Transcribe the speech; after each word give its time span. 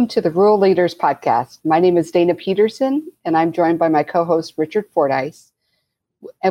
Welcome 0.00 0.14
to 0.14 0.22
the 0.22 0.30
Rural 0.30 0.58
Leaders 0.58 0.94
Podcast. 0.94 1.58
My 1.62 1.78
name 1.78 1.98
is 1.98 2.10
Dana 2.10 2.34
Peterson, 2.34 3.12
and 3.26 3.36
I'm 3.36 3.52
joined 3.52 3.78
by 3.78 3.90
my 3.90 4.02
co 4.02 4.24
host, 4.24 4.54
Richard 4.56 4.86
Fordyce, 4.94 5.52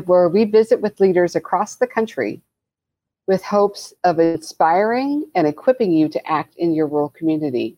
where 0.06 0.30
we 0.30 0.44
visit 0.44 0.82
with 0.82 1.00
leaders 1.00 1.36
across 1.36 1.78
the 1.78 1.88
country 1.88 2.44
with 3.26 3.44
hopes 3.44 3.92
of 4.04 4.20
inspiring 4.20 5.26
and 5.34 5.48
equipping 5.48 5.92
you 5.92 6.10
to 6.10 6.32
act 6.32 6.58
in 6.58 6.76
your 6.76 6.86
rural 6.86 7.10
community. 7.10 7.76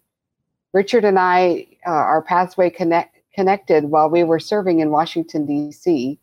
Richard 0.74 1.06
and 1.06 1.18
I, 1.18 1.68
uh, 1.88 1.92
our 1.92 2.22
pathway 2.22 2.70
connect, 2.70 3.20
connected 3.34 3.86
while 3.86 4.10
we 4.10 4.26
were 4.26 4.42
serving 4.42 4.82
in 4.82 4.92
Washington, 4.92 5.46
D.C. 5.46 6.20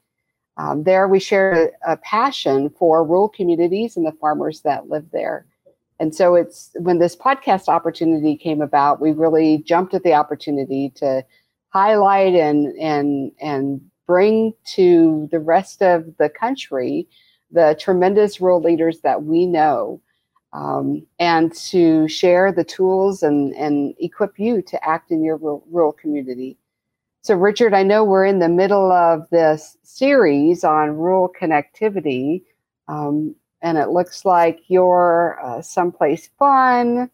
Um, 0.59 0.83
there, 0.83 1.09
we 1.09 1.21
shared 1.21 1.73
a, 1.87 1.93
a 1.93 1.97
passion 1.97 2.69
for 2.69 3.03
rural 3.03 3.31
communities 3.31 3.97
and 3.97 4.05
the 4.05 4.13
farmers 4.13 4.61
that 4.61 4.91
live 4.91 5.07
there. 5.11 5.47
And 6.01 6.15
so 6.15 6.35
it's 6.35 6.71
when 6.75 6.99
this 6.99 7.17
podcast 7.17 7.69
opportunity 7.69 8.37
came 8.37 8.63
about, 8.63 9.01
we 9.01 9.13
really 9.13 9.59
jumped 9.59 9.95
at 9.95 10.05
the 10.05 10.15
opportunity 10.15 10.91
to 10.97 11.25
highlight 11.71 12.35
and 12.35 12.77
and 12.79 13.33
and 13.41 13.81
bring 14.07 14.55
to 14.75 15.29
the 15.31 15.41
rest 15.41 15.83
of 15.83 16.17
the 16.19 16.29
country 16.29 17.07
the 17.51 17.77
tremendous 17.79 18.41
rural 18.41 18.61
leaders 18.61 19.01
that 19.01 19.25
we 19.25 19.47
know 19.47 20.01
um, 20.53 21.07
and 21.19 21.55
to 21.55 22.09
share 22.09 22.53
the 22.53 22.65
tools 22.65 23.23
and, 23.23 23.55
and 23.55 23.95
equip 23.99 24.39
you 24.39 24.63
to 24.63 24.83
act 24.85 25.11
in 25.11 25.23
your 25.23 25.37
rural, 25.37 25.65
rural 25.71 25.93
community. 25.93 26.57
So, 27.23 27.35
Richard, 27.35 27.75
I 27.75 27.83
know 27.83 28.05
we're 28.05 28.25
in 28.25 28.39
the 28.39 28.49
middle 28.49 28.91
of 28.91 29.29
this 29.31 29.77
series 29.83 30.65
on 30.65 30.97
rural 30.97 31.29
connectivity, 31.29 32.43
um, 32.87 33.35
and 33.63 33.79
it 33.79 33.89
looks 33.89 34.25
like 34.25 34.61
you're 34.69 35.39
uh, 35.43 35.63
someplace 35.63 36.31
fun. 36.39 37.11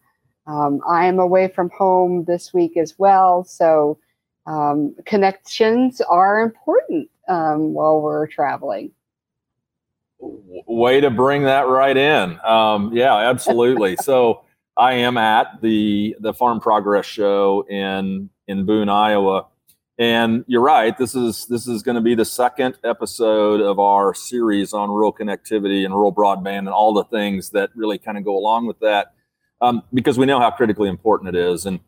Um, 0.47 0.81
I 0.87 1.05
am 1.05 1.19
away 1.19 1.47
from 1.47 1.69
home 1.71 2.25
this 2.25 2.53
week 2.53 2.77
as 2.77 2.95
well. 2.97 3.43
So, 3.43 3.97
um, 4.45 4.95
connections 5.05 6.01
are 6.01 6.41
important 6.41 7.09
um, 7.27 7.73
while 7.73 8.01
we're 8.01 8.27
traveling. 8.27 8.91
Way 10.19 11.01
to 11.01 11.09
bring 11.09 11.43
that 11.43 11.67
right 11.67 11.97
in. 11.97 12.39
Um, 12.43 12.91
yeah, 12.93 13.15
absolutely. 13.15 13.95
so, 14.01 14.41
I 14.77 14.93
am 14.93 15.17
at 15.17 15.61
the 15.61 16.15
the 16.19 16.33
Farm 16.33 16.59
Progress 16.59 17.05
Show 17.05 17.65
in 17.69 18.29
in 18.47 18.65
Boone, 18.65 18.89
Iowa 18.89 19.47
and 19.97 20.43
you're 20.47 20.61
right. 20.61 20.97
This 20.97 21.15
is 21.15 21.45
this 21.45 21.67
is 21.67 21.81
going 21.81 21.95
to 21.95 22.01
be 22.01 22.15
the 22.15 22.25
second 22.25 22.77
episode 22.83 23.61
of 23.61 23.79
our 23.79 24.13
series 24.13 24.73
on 24.73 24.89
rural 24.89 25.13
connectivity 25.13 25.85
and 25.85 25.93
rural 25.93 26.13
broadband 26.13 26.59
and 26.59 26.69
all 26.69 26.93
the 26.93 27.05
things 27.05 27.51
that 27.51 27.69
really 27.75 27.97
kind 27.97 28.17
of 28.17 28.25
go 28.25 28.37
along 28.37 28.67
with 28.67 28.79
that, 28.79 29.13
um, 29.61 29.83
because 29.93 30.17
we 30.17 30.25
know 30.25 30.39
how 30.39 30.51
critically 30.51 30.89
important 30.89 31.33
it 31.33 31.39
is. 31.39 31.65
And 31.65 31.79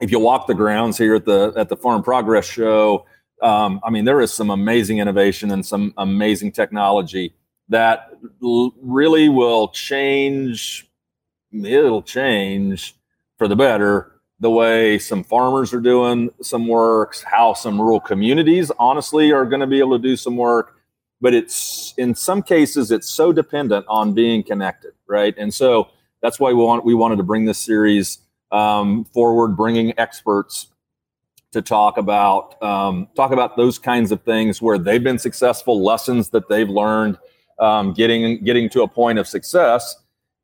if 0.00 0.10
you 0.10 0.18
walk 0.18 0.46
the 0.46 0.54
grounds 0.54 0.98
here 0.98 1.14
at 1.14 1.24
the 1.24 1.52
at 1.56 1.68
the 1.68 1.76
Farm 1.76 2.02
Progress 2.02 2.46
Show, 2.46 3.06
um, 3.42 3.80
I 3.82 3.90
mean, 3.90 4.04
there 4.04 4.20
is 4.20 4.32
some 4.32 4.50
amazing 4.50 4.98
innovation 4.98 5.50
and 5.50 5.64
some 5.64 5.94
amazing 5.96 6.52
technology 6.52 7.34
that 7.70 8.10
l- 8.42 8.74
really 8.82 9.28
will 9.30 9.68
change. 9.68 10.86
It'll 11.52 12.02
change 12.02 12.94
for 13.38 13.48
the 13.48 13.56
better 13.56 14.19
the 14.40 14.50
way 14.50 14.98
some 14.98 15.22
farmers 15.22 15.72
are 15.74 15.80
doing 15.80 16.30
some 16.42 16.66
work, 16.66 17.14
how 17.24 17.52
some 17.52 17.80
rural 17.80 18.00
communities 18.00 18.72
honestly 18.78 19.32
are 19.32 19.44
going 19.44 19.60
to 19.60 19.66
be 19.66 19.78
able 19.78 19.96
to 19.98 20.02
do 20.02 20.16
some 20.16 20.36
work. 20.36 20.76
But 21.20 21.34
it's 21.34 21.92
in 21.98 22.14
some 22.14 22.42
cases 22.42 22.90
it's 22.90 23.08
so 23.08 23.32
dependent 23.32 23.84
on 23.88 24.14
being 24.14 24.42
connected, 24.42 24.92
right? 25.06 25.34
And 25.36 25.52
so 25.52 25.90
that's 26.22 26.40
why 26.40 26.48
we 26.52 26.64
want 26.64 26.84
we 26.84 26.94
wanted 26.94 27.16
to 27.16 27.22
bring 27.22 27.44
this 27.44 27.58
series 27.58 28.18
um, 28.50 29.04
forward, 29.04 29.56
bringing 29.56 29.92
experts 29.98 30.68
to 31.52 31.60
talk 31.60 31.98
about 31.98 32.60
um, 32.62 33.08
talk 33.14 33.32
about 33.32 33.58
those 33.58 33.78
kinds 33.78 34.12
of 34.12 34.22
things 34.22 34.62
where 34.62 34.78
they've 34.78 35.04
been 35.04 35.18
successful, 35.18 35.84
lessons 35.84 36.30
that 36.30 36.48
they've 36.48 36.68
learned, 36.68 37.18
um, 37.58 37.92
getting 37.92 38.42
getting 38.42 38.70
to 38.70 38.82
a 38.82 38.88
point 38.88 39.18
of 39.18 39.28
success. 39.28 39.96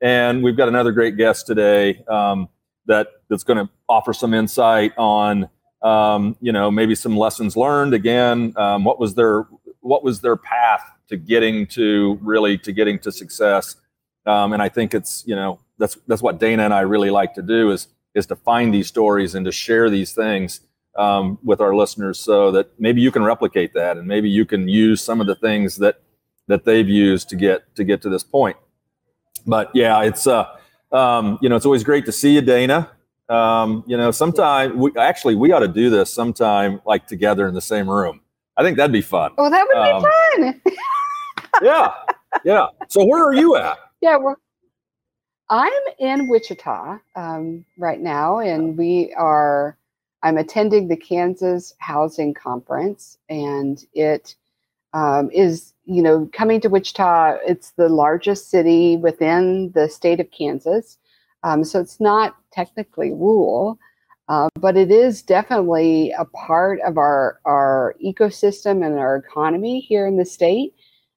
And 0.03 0.43
we've 0.43 0.59
got 0.59 0.69
another 0.69 0.93
great 0.93 1.16
guest 1.16 1.47
today. 1.47 2.04
Um, 2.06 2.50
that 2.86 3.08
that's 3.28 3.44
going 3.44 3.64
to 3.64 3.72
offer 3.88 4.12
some 4.12 4.34
insight 4.34 4.92
on 4.97 5.48
um, 5.82 6.36
you 6.41 6.52
know 6.52 6.70
maybe 6.70 6.94
some 6.94 7.16
lessons 7.16 7.56
learned 7.56 7.94
again. 7.94 8.52
Um, 8.56 8.84
what 8.84 8.98
was 8.98 9.14
their 9.14 9.47
what 9.80 10.02
was 10.02 10.20
their 10.20 10.36
path 10.36 10.82
to 11.08 11.16
getting 11.16 11.66
to 11.69 12.19
really 12.22 12.58
to 12.58 12.72
getting 12.72 12.98
to 13.00 13.12
success? 13.12 13.76
Um, 14.26 14.52
and 14.52 14.60
i 14.60 14.69
think 14.69 14.92
it's 14.92 15.22
you 15.26 15.36
know 15.36 15.60
that's 15.78 15.96
that's 16.08 16.20
what 16.20 16.41
dana 16.41 16.64
and 16.64 16.75
i 16.75 16.80
really 16.80 17.10
like 17.10 17.34
to 17.34 17.42
do 17.42 17.70
is 17.70 17.86
is 18.14 18.26
to 18.26 18.34
find 18.34 18.75
these 18.75 18.88
stories 18.88 19.34
and 19.34 19.46
to 19.46 19.52
share 19.52 19.88
these 19.88 20.12
things 20.12 20.60
um, 20.96 21.38
with 21.44 21.60
our 21.60 21.76
listeners 21.76 22.19
so 22.19 22.50
that 22.50 22.70
maybe 22.80 23.00
you 23.00 23.12
can 23.12 23.22
replicate 23.22 23.75
that 23.75 23.98
and 23.98 24.08
maybe 24.08 24.28
you 24.28 24.44
can 24.44 24.66
use 24.69 25.02
some 25.02 25.20
of 25.20 25.26
the 25.26 25.34
things 25.36 25.76
that 25.76 26.00
that 26.48 26.64
they've 26.64 26.88
used 26.88 27.28
to 27.28 27.36
get 27.36 27.75
to 27.76 27.84
get 27.84 28.02
to 28.02 28.08
this 28.08 28.25
point. 28.25 28.56
But 29.46 29.70
yeah 29.75 30.02
it's 30.02 30.26
uh 30.26 30.56
um, 30.96 31.38
you 31.42 31.48
know, 31.48 31.56
it's 31.56 31.66
always 31.66 31.84
great 31.84 32.06
to 32.06 32.12
see 32.12 32.34
you, 32.34 32.40
Dana. 32.40 32.90
Um, 33.28 33.84
you 33.86 33.96
know, 33.96 34.10
sometime 34.10 34.78
we 34.78 34.92
actually 34.96 35.34
we 35.34 35.52
ought 35.52 35.60
to 35.60 35.68
do 35.68 35.90
this 35.90 36.12
sometime 36.12 36.80
like 36.86 37.06
together 37.06 37.46
in 37.48 37.54
the 37.54 37.60
same 37.60 37.88
room. 37.88 38.20
I 38.56 38.62
think 38.62 38.76
that'd 38.76 38.92
be 38.92 39.02
fun. 39.02 39.32
Oh, 39.36 39.50
that 39.50 39.66
would 39.68 39.76
um, 39.76 40.02
be 40.02 40.62
fun. 40.62 40.76
yeah, 41.62 41.92
yeah. 42.44 42.66
So 42.88 43.04
where 43.04 43.22
are 43.24 43.34
you 43.34 43.56
at? 43.56 43.76
Yeah, 44.00 44.16
well, 44.16 44.36
I'm 45.50 45.72
in 45.98 46.28
Wichita 46.28 46.98
um, 47.14 47.64
right 47.76 48.00
now, 48.00 48.38
and 48.38 48.76
we 48.76 49.12
are. 49.16 49.76
I'm 50.22 50.38
attending 50.38 50.88
the 50.88 50.96
Kansas 50.96 51.74
Housing 51.78 52.32
Conference, 52.32 53.18
and 53.28 53.84
it 53.92 54.34
um, 54.96 55.30
is 55.30 55.74
you 55.86 56.02
know, 56.02 56.28
coming 56.32 56.60
to 56.60 56.68
Wichita, 56.68 57.38
it's 57.46 57.70
the 57.72 57.88
largest 57.88 58.50
city 58.50 58.96
within 58.96 59.70
the 59.72 59.88
state 59.88 60.20
of 60.20 60.30
Kansas. 60.32 60.98
Um, 61.44 61.62
so 61.62 61.80
it's 61.80 62.00
not 62.00 62.36
technically 62.52 63.12
rural, 63.12 63.78
uh, 64.28 64.48
but 64.60 64.76
it 64.76 64.90
is 64.90 65.22
definitely 65.22 66.12
a 66.18 66.24
part 66.24 66.80
of 66.80 66.98
our, 66.98 67.38
our 67.44 67.94
ecosystem 68.04 68.84
and 68.84 68.98
our 68.98 69.16
economy 69.16 69.78
here 69.78 70.06
in 70.06 70.16
the 70.16 70.24
state. 70.24 70.74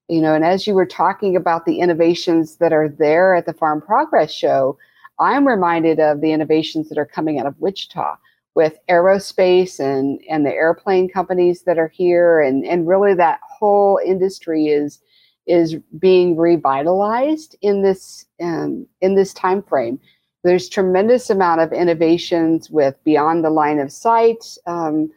You 0.07 0.21
know, 0.21 0.35
and 0.35 0.45
as 0.45 0.67
you 0.67 0.75
were 0.75 0.85
talking 0.85 1.35
about 1.35 1.65
the 1.65 1.79
innovations 1.79 2.57
that 2.57 2.73
are 2.73 2.89
there 2.89 3.35
at 3.35 3.47
the 3.47 3.53
Farm 3.53 3.81
Progress 3.81 4.31
Show, 4.31 4.77
I'm 5.19 5.47
reminded 5.47 5.99
of 5.99 6.21
the 6.21 6.31
innovations 6.31 6.89
that 6.89 6.97
are 6.97 7.05
coming 7.05 7.39
out 7.39 7.45
of 7.45 7.59
Wichita 7.59 8.17
with 8.55 8.77
aerospace 8.89 9.79
and, 9.79 10.19
and 10.29 10.45
the 10.45 10.53
airplane 10.53 11.09
companies 11.09 11.63
that 11.63 11.77
are 11.77 11.87
here 11.87 12.39
and, 12.41 12.65
and 12.65 12.87
really 12.87 13.13
that 13.15 13.39
whole 13.59 13.99
industry 14.05 14.67
is 14.67 14.99
is 15.47 15.75
being 15.97 16.37
revitalized 16.37 17.55
in 17.61 17.81
this 17.81 18.25
um, 18.41 18.87
in 19.01 19.15
this 19.15 19.33
time 19.33 19.63
frame. 19.63 19.99
There's 20.43 20.69
tremendous 20.69 21.29
amount 21.29 21.61
of 21.61 21.73
innovations 21.73 22.69
with 22.69 22.95
beyond 23.03 23.43
the 23.43 23.49
line 23.49 23.79
of 23.79 23.91
sight 23.91 24.57
um, 24.65 25.11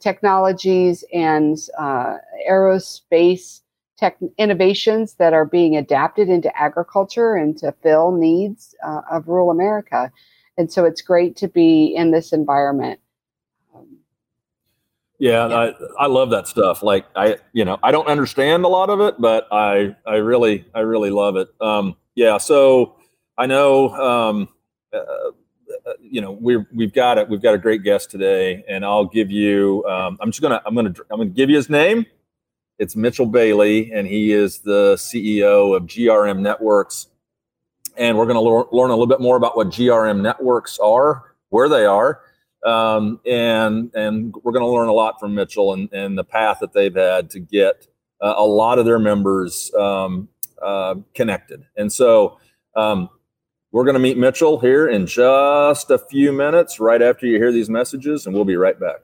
technologies 0.00 1.04
and 1.12 1.58
uh, 1.78 2.16
aerospace 2.48 3.62
tech 3.98 4.16
innovations 4.38 5.14
that 5.14 5.32
are 5.32 5.44
being 5.44 5.76
adapted 5.76 6.28
into 6.28 6.56
agriculture 6.56 7.34
and 7.34 7.58
to 7.58 7.72
fill 7.82 8.12
needs 8.12 8.74
uh, 8.84 9.00
of 9.10 9.26
rural 9.26 9.50
America. 9.50 10.12
And 10.56 10.72
so 10.72 10.84
it's 10.84 11.02
great 11.02 11.36
to 11.36 11.48
be 11.48 11.94
in 11.96 12.12
this 12.12 12.32
environment. 12.32 13.00
Yeah, 15.18 15.46
I, 15.46 15.74
I 15.98 16.06
love 16.06 16.30
that 16.30 16.46
stuff. 16.46 16.82
Like 16.82 17.06
I, 17.16 17.38
you 17.52 17.64
know, 17.64 17.78
I 17.82 17.90
don't 17.90 18.06
understand 18.06 18.64
a 18.64 18.68
lot 18.68 18.88
of 18.88 19.00
it, 19.00 19.16
but 19.18 19.48
I, 19.50 19.96
I 20.06 20.16
really, 20.16 20.64
I 20.74 20.80
really 20.80 21.10
love 21.10 21.36
it. 21.36 21.48
Um, 21.60 21.96
yeah. 22.14 22.38
So 22.38 22.96
I 23.36 23.46
know, 23.46 23.90
um, 23.90 24.48
uh, 24.92 24.98
uh, 24.98 25.92
you 26.00 26.20
know, 26.20 26.32
we're, 26.32 26.66
we've 26.72 26.92
got 26.92 27.18
it. 27.18 27.28
We've 27.28 27.42
got 27.42 27.54
a 27.54 27.58
great 27.58 27.82
guest 27.82 28.10
today 28.10 28.64
and 28.68 28.84
I'll 28.84 29.06
give 29.06 29.30
you, 29.30 29.84
um, 29.86 30.18
I'm 30.20 30.30
just 30.30 30.40
going 30.40 30.52
to, 30.52 30.62
I'm 30.64 30.74
going 30.74 30.92
to, 30.92 31.04
I'm 31.10 31.18
going 31.18 31.30
to 31.30 31.34
give 31.34 31.50
you 31.50 31.56
his 31.56 31.68
name. 31.68 32.06
It's 32.78 32.94
Mitchell 32.94 33.26
Bailey 33.26 33.90
and 33.92 34.06
he 34.06 34.30
is 34.30 34.60
the 34.60 34.94
CEO 34.94 35.76
of 35.76 35.82
GRM 35.84 36.38
Networks. 36.38 37.08
And 37.96 38.16
we're 38.16 38.26
going 38.26 38.36
to 38.36 38.76
learn 38.76 38.90
a 38.90 38.92
little 38.92 39.08
bit 39.08 39.20
more 39.20 39.36
about 39.36 39.56
what 39.56 39.68
GRM 39.68 40.20
networks 40.20 40.78
are, 40.78 41.34
where 41.48 41.68
they 41.68 41.84
are, 41.84 42.20
um, 42.64 43.20
and 43.26 43.94
and 43.94 44.34
we're 44.42 44.52
going 44.52 44.64
to 44.64 44.70
learn 44.70 44.88
a 44.88 44.92
lot 44.92 45.20
from 45.20 45.34
Mitchell 45.34 45.72
and, 45.72 45.92
and 45.92 46.18
the 46.18 46.24
path 46.24 46.58
that 46.60 46.72
they've 46.72 46.94
had 46.94 47.30
to 47.30 47.40
get 47.40 47.86
uh, 48.20 48.34
a 48.36 48.44
lot 48.44 48.78
of 48.78 48.84
their 48.84 48.98
members 48.98 49.72
um, 49.74 50.28
uh, 50.62 50.96
connected. 51.14 51.64
And 51.76 51.92
so 51.92 52.38
um, 52.74 53.08
we're 53.70 53.84
going 53.84 53.94
to 53.94 54.00
meet 54.00 54.16
Mitchell 54.16 54.58
here 54.58 54.88
in 54.88 55.06
just 55.06 55.90
a 55.90 55.98
few 55.98 56.32
minutes, 56.32 56.80
right 56.80 57.02
after 57.02 57.26
you 57.26 57.36
hear 57.36 57.52
these 57.52 57.70
messages, 57.70 58.26
and 58.26 58.34
we'll 58.34 58.44
be 58.44 58.56
right 58.56 58.78
back. 58.78 58.96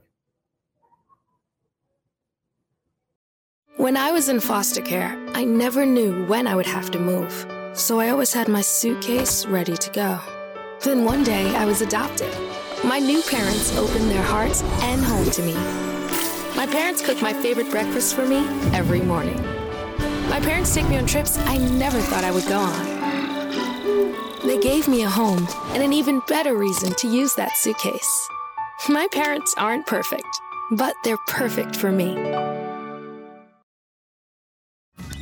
When 3.77 3.97
I 3.97 4.11
was 4.11 4.29
in 4.29 4.39
foster 4.39 4.81
care, 4.81 5.17
I 5.33 5.43
never 5.43 5.85
knew 5.85 6.25
when 6.25 6.47
I 6.47 6.55
would 6.55 6.65
have 6.65 6.91
to 6.91 6.99
move. 6.99 7.45
So 7.73 7.99
I 7.99 8.09
always 8.09 8.33
had 8.33 8.47
my 8.47 8.61
suitcase 8.61 9.45
ready 9.45 9.75
to 9.75 9.91
go. 9.91 10.19
Then 10.81 11.03
one 11.03 11.23
day 11.23 11.53
I 11.55 11.65
was 11.65 11.81
adopted 11.81 12.33
My 12.85 12.99
new 12.99 13.23
parents 13.23 13.75
opened 13.77 14.11
their 14.11 14.21
hearts 14.21 14.61
and 14.61 15.03
home 15.03 15.29
to 15.31 15.41
me. 15.41 15.55
My 16.55 16.67
parents 16.67 17.03
cook 17.03 17.19
my 17.19 17.33
favorite 17.33 17.71
breakfast 17.71 18.15
for 18.15 18.25
me 18.27 18.45
every 18.73 19.01
morning. 19.01 19.41
My 20.29 20.39
parents 20.39 20.73
take 20.73 20.87
me 20.87 20.97
on 20.97 21.07
trips 21.07 21.39
I 21.39 21.57
never 21.57 21.99
thought 21.99 22.23
I 22.23 22.29
would 22.29 22.47
go 22.47 22.59
on. 22.59 24.47
They 24.47 24.59
gave 24.59 24.87
me 24.87 25.01
a 25.01 25.09
home 25.09 25.47
and 25.69 25.81
an 25.81 25.93
even 25.93 26.21
better 26.27 26.55
reason 26.55 26.93
to 26.93 27.07
use 27.07 27.33
that 27.35 27.57
suitcase. 27.57 28.29
My 28.87 29.07
parents 29.11 29.55
aren't 29.57 29.87
perfect, 29.87 30.39
but 30.71 30.95
they're 31.03 31.17
perfect 31.27 31.75
for 31.75 31.91
me. 31.91 32.15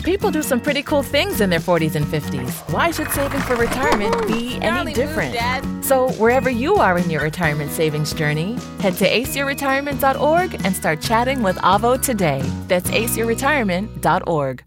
People 0.03 0.31
do 0.31 0.43
some 0.43 0.59
pretty 0.59 0.83
cool 0.83 1.01
things 1.01 1.39
in 1.39 1.49
their 1.49 1.61
40s 1.61 1.95
and 1.95 2.05
50s. 2.05 2.73
Why 2.73 2.91
should 2.91 3.09
saving 3.11 3.39
for 3.39 3.55
retirement 3.55 4.27
be 4.27 4.59
any 4.61 4.93
different? 4.93 5.33
So, 5.83 6.11
wherever 6.13 6.49
you 6.49 6.75
are 6.75 6.97
in 6.97 7.09
your 7.09 7.21
retirement 7.21 7.71
savings 7.71 8.13
journey, 8.13 8.57
head 8.81 8.95
to 8.95 9.09
aceyourretirement.org 9.09 10.65
and 10.65 10.75
start 10.75 10.99
chatting 10.99 11.41
with 11.41 11.55
Avo 11.57 12.01
today. 12.01 12.41
That's 12.67 12.89
aceyourretirement.org. 12.91 14.65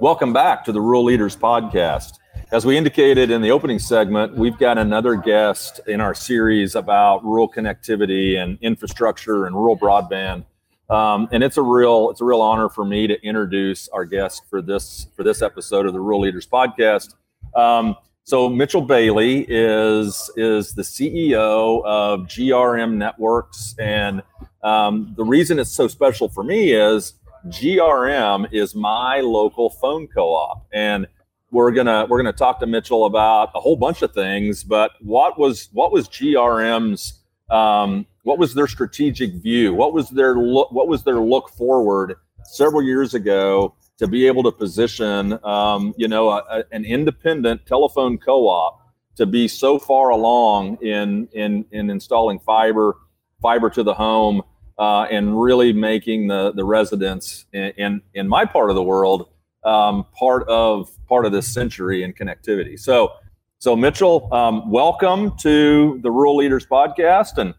Welcome 0.00 0.32
back 0.32 0.64
to 0.66 0.72
the 0.72 0.80
Rural 0.80 1.02
Leaders 1.02 1.34
Podcast. 1.34 2.18
As 2.54 2.64
we 2.64 2.76
indicated 2.76 3.32
in 3.32 3.42
the 3.42 3.50
opening 3.50 3.80
segment, 3.80 4.36
we've 4.36 4.56
got 4.56 4.78
another 4.78 5.16
guest 5.16 5.80
in 5.88 6.00
our 6.00 6.14
series 6.14 6.76
about 6.76 7.24
rural 7.24 7.50
connectivity 7.50 8.40
and 8.40 8.58
infrastructure 8.60 9.46
and 9.46 9.56
rural 9.56 9.76
broadband. 9.76 10.44
Um, 10.88 11.28
and 11.32 11.42
it's 11.42 11.56
a 11.56 11.62
real 11.62 12.10
it's 12.10 12.20
a 12.20 12.24
real 12.24 12.40
honor 12.40 12.68
for 12.68 12.84
me 12.84 13.08
to 13.08 13.20
introduce 13.24 13.88
our 13.88 14.04
guest 14.04 14.44
for 14.48 14.62
this 14.62 15.08
for 15.16 15.24
this 15.24 15.42
episode 15.42 15.84
of 15.84 15.94
the 15.94 15.98
Rural 15.98 16.20
Leaders 16.20 16.46
Podcast. 16.46 17.16
Um, 17.56 17.96
so 18.22 18.48
Mitchell 18.48 18.82
Bailey 18.82 19.46
is 19.48 20.30
is 20.36 20.74
the 20.74 20.82
CEO 20.82 21.84
of 21.84 22.20
GRM 22.28 22.94
Networks, 22.94 23.74
and 23.80 24.22
um, 24.62 25.12
the 25.16 25.24
reason 25.24 25.58
it's 25.58 25.72
so 25.72 25.88
special 25.88 26.28
for 26.28 26.44
me 26.44 26.70
is 26.70 27.14
GRM 27.48 28.46
is 28.52 28.76
my 28.76 29.18
local 29.22 29.70
phone 29.70 30.06
co-op, 30.06 30.68
and 30.72 31.08
we're 31.54 31.70
gonna 31.70 32.04
we're 32.10 32.18
gonna 32.18 32.32
talk 32.32 32.58
to 32.58 32.66
Mitchell 32.66 33.06
about 33.06 33.52
a 33.54 33.60
whole 33.60 33.76
bunch 33.76 34.02
of 34.02 34.12
things. 34.12 34.64
But 34.64 34.90
what 35.00 35.38
was 35.38 35.68
what 35.72 35.92
was 35.92 36.08
GRM's 36.08 37.22
um, 37.48 38.06
what 38.24 38.38
was 38.38 38.54
their 38.54 38.66
strategic 38.66 39.34
view? 39.34 39.72
What 39.72 39.94
was 39.94 40.10
their 40.10 40.34
look? 40.34 40.72
What 40.72 40.88
was 40.88 41.04
their 41.04 41.20
look 41.20 41.48
forward 41.50 42.16
several 42.46 42.82
years 42.82 43.14
ago 43.14 43.76
to 43.98 44.08
be 44.08 44.26
able 44.26 44.42
to 44.42 44.50
position 44.50 45.38
um, 45.44 45.94
you 45.96 46.08
know 46.08 46.30
a, 46.30 46.42
a, 46.50 46.64
an 46.72 46.84
independent 46.84 47.64
telephone 47.66 48.18
co-op 48.18 48.80
to 49.16 49.24
be 49.24 49.46
so 49.46 49.78
far 49.78 50.10
along 50.10 50.76
in 50.82 51.28
in 51.34 51.64
in 51.70 51.88
installing 51.88 52.40
fiber 52.40 52.96
fiber 53.40 53.70
to 53.70 53.84
the 53.84 53.94
home 53.94 54.42
uh, 54.80 55.02
and 55.02 55.40
really 55.40 55.72
making 55.72 56.26
the 56.26 56.52
the 56.52 56.64
residents 56.64 57.46
in, 57.52 57.72
in, 57.76 58.02
in 58.14 58.28
my 58.28 58.44
part 58.44 58.70
of 58.70 58.74
the 58.74 58.82
world 58.82 59.28
um, 59.64 60.06
part 60.12 60.46
of 60.48 60.90
part 61.06 61.26
of 61.26 61.32
this 61.32 61.52
century 61.52 62.02
in 62.02 62.12
connectivity. 62.12 62.78
So, 62.78 63.12
so 63.58 63.74
Mitchell, 63.74 64.32
um, 64.32 64.70
welcome 64.70 65.36
to 65.38 65.98
the 66.02 66.10
Rural 66.10 66.36
Leaders 66.36 66.66
Podcast, 66.66 67.38
and 67.38 67.54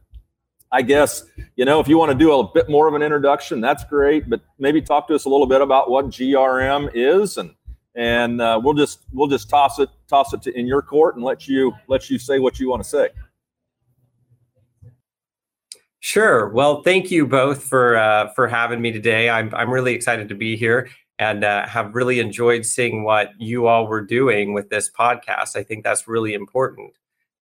I 0.72 0.82
guess 0.82 1.24
you 1.56 1.66
know 1.66 1.80
if 1.80 1.88
you 1.88 1.98
want 1.98 2.12
to 2.12 2.18
do 2.18 2.38
a 2.40 2.52
bit 2.52 2.70
more 2.70 2.88
of 2.88 2.94
an 2.94 3.02
introduction, 3.02 3.62
that's 3.62 3.84
great. 3.86 4.30
But 4.30 4.42
maybe 4.60 4.82
talk 4.82 5.08
to 5.08 5.16
us 5.16 5.26
a 5.26 5.30
little 5.30 5.48
bit 5.48 5.62
about 5.62 5.90
what 5.90 6.08
GRM 6.08 6.92
is, 6.94 7.38
and 7.38 7.54
and 7.96 8.42
uh, 8.42 8.60
we'll 8.64 8.74
just 8.74 9.06
we'll 9.12 9.28
just 9.28 9.50
toss 9.50 9.80
it 9.80 9.90
toss 10.08 10.34
it 10.34 10.42
to, 10.44 10.58
in 10.58 10.68
your 10.68 10.82
court 10.82 11.16
and 11.16 11.24
let 11.24 11.48
you 11.48 11.74
let 11.88 12.10
you 12.10 12.20
say 12.20 12.40
what 12.40 12.60
you 12.60 12.70
want 12.70 12.84
to 12.84 12.90
say. 12.90 13.10
Sure. 16.02 16.50
Well, 16.50 16.84
thank 16.84 17.10
you 17.10 17.26
both 17.26 17.64
for 17.64 17.98
uh, 17.98 18.32
for 18.34 18.48
having 18.48 18.80
me 18.80 18.92
today. 18.92 19.28
I'm 19.28 19.52
I'm 19.56 19.72
really 19.72 19.96
excited 19.96 20.30
to 20.30 20.36
be 20.36 20.56
here 20.56 20.88
and 21.18 21.44
uh, 21.44 21.68
have 21.68 21.96
really 21.96 22.20
enjoyed 22.20 22.66
seeing 22.66 23.04
what 23.04 23.30
you 23.38 23.68
all 23.68 23.88
were 23.88 24.02
doing 24.02 24.54
with 24.54 24.70
this 24.70 24.90
podcast. 24.90 25.56
I 25.56 25.64
think 25.64 25.84
that's 25.84 26.08
really 26.08 26.34
important. 26.34 26.94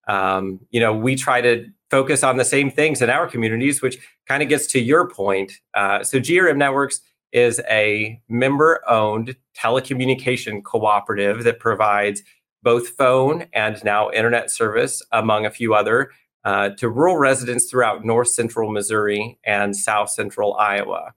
Um, 0.06 0.60
you 0.70 0.80
know, 0.80 0.94
we 0.94 1.16
try 1.16 1.40
to 1.40 1.66
focus 1.90 2.22
on 2.22 2.36
the 2.36 2.44
same 2.44 2.70
things 2.70 3.00
in 3.02 3.10
our 3.10 3.26
communities, 3.26 3.82
which 3.82 3.98
kind 4.26 4.42
of 4.42 4.48
gets 4.48 4.66
to 4.68 4.80
your 4.80 5.08
point. 5.08 5.52
Uh, 5.74 6.04
so, 6.04 6.18
GRM 6.18 6.56
Networks 6.56 7.00
is 7.32 7.60
a 7.68 8.20
member 8.28 8.80
owned 8.88 9.34
telecommunication 9.58 10.62
cooperative 10.62 11.44
that 11.44 11.58
provides 11.58 12.22
both 12.62 12.88
phone 12.88 13.46
and 13.52 13.82
now 13.84 14.10
internet 14.10 14.50
service, 14.50 15.02
among 15.12 15.44
a 15.46 15.50
few 15.50 15.74
other 15.74 16.10
uh, 16.44 16.70
to 16.70 16.88
rural 16.88 17.16
residents 17.16 17.70
throughout 17.70 18.04
north 18.04 18.28
central 18.28 18.70
Missouri 18.70 19.38
and 19.44 19.76
south 19.76 20.10
central 20.10 20.54
Iowa. 20.54 21.14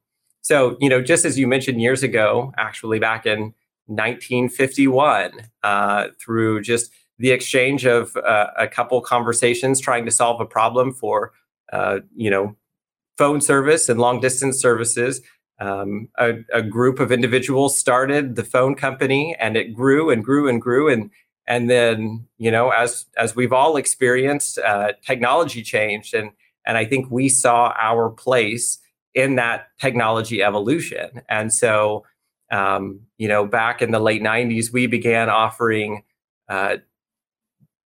So, 0.47 0.77
you 0.79 0.87
know, 0.87 1.01
just 1.01 1.25
as 1.25 1.37
you 1.37 1.45
mentioned 1.45 1.81
years 1.81 2.03
ago, 2.03 2.53
actually 2.55 2.99
back 2.99 3.25
in 3.25 3.53
1951, 3.87 5.31
uh, 5.61 6.07
through 6.21 6.61
just 6.61 6.89
the 7.19 7.31
exchange 7.31 7.85
of 7.85 8.15
uh, 8.15 8.47
a 8.57 8.65
couple 8.65 9.01
conversations 9.01 9.81
trying 9.81 10.05
to 10.05 10.11
solve 10.11 10.39
a 10.39 10.45
problem 10.45 10.93
for, 10.93 11.33
uh, 11.73 11.99
you 12.15 12.29
know, 12.29 12.55
phone 13.17 13.41
service 13.41 13.89
and 13.89 13.99
long 13.99 14.21
distance 14.21 14.57
services, 14.57 15.19
um, 15.59 16.07
a, 16.17 16.35
a, 16.53 16.61
group 16.61 17.01
of 17.01 17.11
individuals 17.11 17.77
started 17.77 18.37
the 18.37 18.45
phone 18.45 18.73
company, 18.73 19.35
and 19.41 19.57
it 19.57 19.73
grew 19.73 20.09
and 20.09 20.23
grew 20.23 20.47
and 20.47 20.61
grew, 20.61 20.87
and 20.87 21.11
and 21.45 21.69
then 21.69 22.25
you 22.37 22.51
know 22.51 22.69
as 22.69 23.05
as 23.17 23.35
we've 23.35 23.51
all 23.51 23.75
experienced 23.75 24.59
uh, 24.59 24.93
technology 25.05 25.63
changed 25.63 26.13
and 26.13 26.29
and 26.65 26.77
i 26.77 26.85
think 26.85 27.09
we 27.09 27.27
saw 27.27 27.73
our 27.79 28.09
place 28.09 28.77
in 29.17 29.35
that 29.35 29.67
technology 29.79 30.43
evolution 30.43 31.21
and 31.27 31.53
so 31.53 32.05
um, 32.51 33.01
you 33.17 33.27
know 33.27 33.45
back 33.45 33.81
in 33.81 33.91
the 33.91 33.99
late 33.99 34.21
90s 34.21 34.71
we 34.71 34.87
began 34.87 35.29
offering 35.29 36.03
uh, 36.49 36.77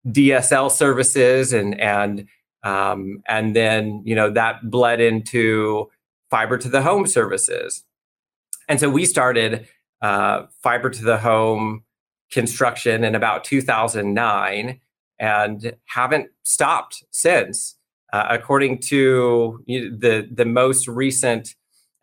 dsl 0.07 0.69
services 0.69 1.53
and 1.53 1.79
and 1.79 2.27
um, 2.63 3.23
and 3.27 3.55
then 3.55 4.03
you 4.05 4.13
know 4.13 4.29
that 4.29 4.69
bled 4.69 5.01
into 5.01 5.89
fiber 6.29 6.57
to 6.57 6.69
the 6.69 6.81
home 6.81 7.07
services 7.07 7.83
and 8.67 8.79
so 8.79 8.89
we 8.89 9.05
started 9.05 9.67
uh, 10.01 10.45
fiber 10.61 10.89
to 10.89 11.03
the 11.03 11.17
home 11.17 11.83
construction 12.31 13.03
in 13.03 13.13
about 13.13 13.43
2009 13.43 14.79
and 15.19 15.75
haven't 15.85 16.29
stopped 16.43 17.03
since. 17.11 17.75
Uh, 18.13 18.27
according 18.29 18.77
to 18.77 19.63
the 19.67 20.27
the 20.31 20.45
most 20.45 20.87
recent 20.87 21.55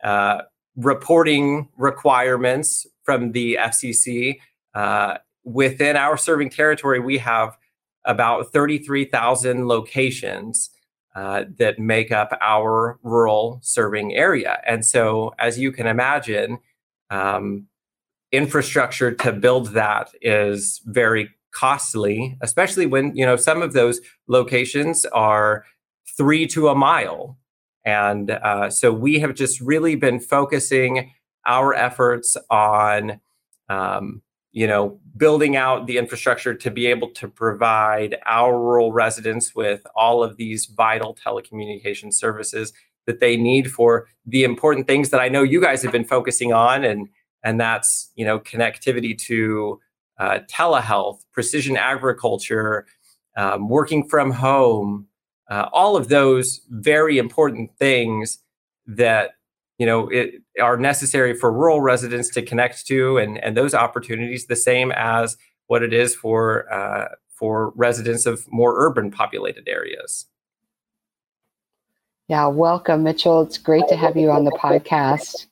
uh, 0.03 0.43
reporting 0.77 1.69
requirements 1.77 2.87
from 3.03 3.33
the 3.33 3.59
FCC, 3.61 4.39
uh, 4.75 5.19
within 5.45 5.97
our 5.97 6.17
serving 6.17 6.51
territory, 6.51 7.01
we 7.01 7.19
have 7.19 7.57
about 8.05 8.53
33,000 8.53 9.67
locations 9.67 10.71
uh, 11.15 11.45
that 11.59 11.79
make 11.79 12.13
up 12.13 12.37
our 12.41 12.99
rural 13.03 13.59
serving 13.63 14.15
area. 14.15 14.61
And 14.67 14.85
so, 14.85 15.35
as 15.39 15.59
you 15.59 15.73
can 15.73 15.87
imagine, 15.87 16.59
um, 17.11 17.67
infrastructure 18.31 19.13
to 19.13 19.33
build 19.33 19.69
that 19.69 20.11
is 20.23 20.81
very 20.85 21.31
costly, 21.51 22.37
especially 22.41 22.87
when 22.87 23.17
you 23.17 23.27
know 23.27 23.37
some 23.37 23.63
of 23.63 23.73
those 23.73 24.01
locations 24.29 25.05
are 25.07 25.65
three 26.19 26.47
to 26.49 26.69
a 26.69 26.75
mile. 26.75 27.39
And 27.87 28.31
uh, 28.31 28.69
so 28.69 28.93
we 28.93 29.21
have 29.21 29.35
just 29.35 29.61
really 29.63 29.95
been 29.95 30.21
focusing 30.21 31.13
our 31.47 31.73
efforts 31.73 32.37
on, 32.51 33.21
um, 33.71 34.21
you 34.53 34.67
know, 34.67 35.01
building 35.17 35.57
out 35.57 35.87
the 35.87 35.97
infrastructure 35.97 36.53
to 36.53 36.71
be 36.71 36.87
able 36.87 37.09
to 37.13 37.29
provide 37.29 38.17
our 38.27 38.59
rural 38.59 38.93
residents 38.93 39.55
with 39.55 39.87
all 39.97 40.23
of 40.23 40.37
these 40.37 40.67
vital 40.67 41.17
telecommunication 41.17 42.13
services 42.13 42.75
that 43.07 43.21
they 43.21 43.39
need 43.39 43.73
for 43.73 44.07
the 44.27 44.45
important 44.45 44.87
things 44.87 45.09
that 45.09 45.21
I 45.21 45.29
know 45.29 45.43
you 45.43 45.63
guys 45.63 45.83
have 45.83 45.93
been 45.93 46.05
focusing 46.05 46.53
on 46.53 46.85
and 46.85 47.09
and 47.43 47.59
that's 47.59 48.13
you 48.17 48.25
know 48.27 48.39
connectivity 48.39 49.17
to 49.23 49.81
uh, 50.19 50.41
telehealth, 50.51 51.21
precision 51.33 51.77
agriculture, 51.77 52.87
um, 53.37 53.69
working 53.69 54.07
from 54.09 54.33
home, 54.33 55.08
uh, 55.49 55.69
all 55.73 55.97
of 55.97 56.09
those 56.09 56.61
very 56.71 57.19
important 57.19 57.71
things 57.79 58.39
that 58.87 59.33
you 59.79 59.87
know 59.87 60.09
it, 60.09 60.43
are 60.61 60.77
necessary 60.77 61.35
for 61.35 61.53
rural 61.53 61.81
residents 61.81 62.31
to 62.31 62.43
connect 62.43 62.87
to, 62.87 63.19
and 63.19 63.39
and 63.39 63.57
those 63.57 63.75
opportunities 63.75 64.47
the 64.47 64.57
same 64.57 64.93
as 64.93 65.37
what 65.67 65.83
it 65.83 65.93
is 65.93 66.15
for 66.15 66.73
uh, 66.73 67.09
for 67.33 67.73
residents 67.77 68.27
of 68.27 68.51
more 68.51 68.75
urban 68.77 69.11
populated 69.11 69.69
areas. 69.69 70.27
Yeah, 72.29 72.47
welcome, 72.49 73.05
Mitchell. 73.05 73.41
It's 73.41 73.57
great 73.57 73.89
to 73.89 73.97
have 73.97 74.17
you 74.17 74.31
on 74.31 74.45
the 74.45 74.51
podcast. 74.51 75.47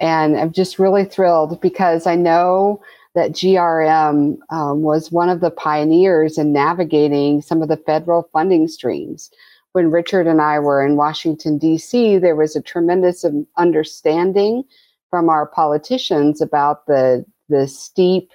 And 0.00 0.38
I'm 0.38 0.52
just 0.52 0.78
really 0.78 1.04
thrilled 1.04 1.60
because 1.60 2.06
I 2.06 2.14
know 2.14 2.82
that 3.14 3.32
GRM 3.32 4.38
um, 4.50 4.82
was 4.82 5.10
one 5.10 5.28
of 5.28 5.40
the 5.40 5.50
pioneers 5.50 6.38
in 6.38 6.52
navigating 6.52 7.42
some 7.42 7.62
of 7.62 7.68
the 7.68 7.76
federal 7.76 8.28
funding 8.32 8.68
streams. 8.68 9.30
When 9.72 9.90
Richard 9.90 10.26
and 10.26 10.40
I 10.40 10.58
were 10.58 10.84
in 10.84 10.96
Washington, 10.96 11.58
D.C., 11.58 12.18
there 12.18 12.36
was 12.36 12.56
a 12.56 12.62
tremendous 12.62 13.24
understanding 13.56 14.64
from 15.10 15.28
our 15.28 15.46
politicians 15.46 16.40
about 16.40 16.86
the, 16.86 17.24
the 17.48 17.66
steep 17.68 18.30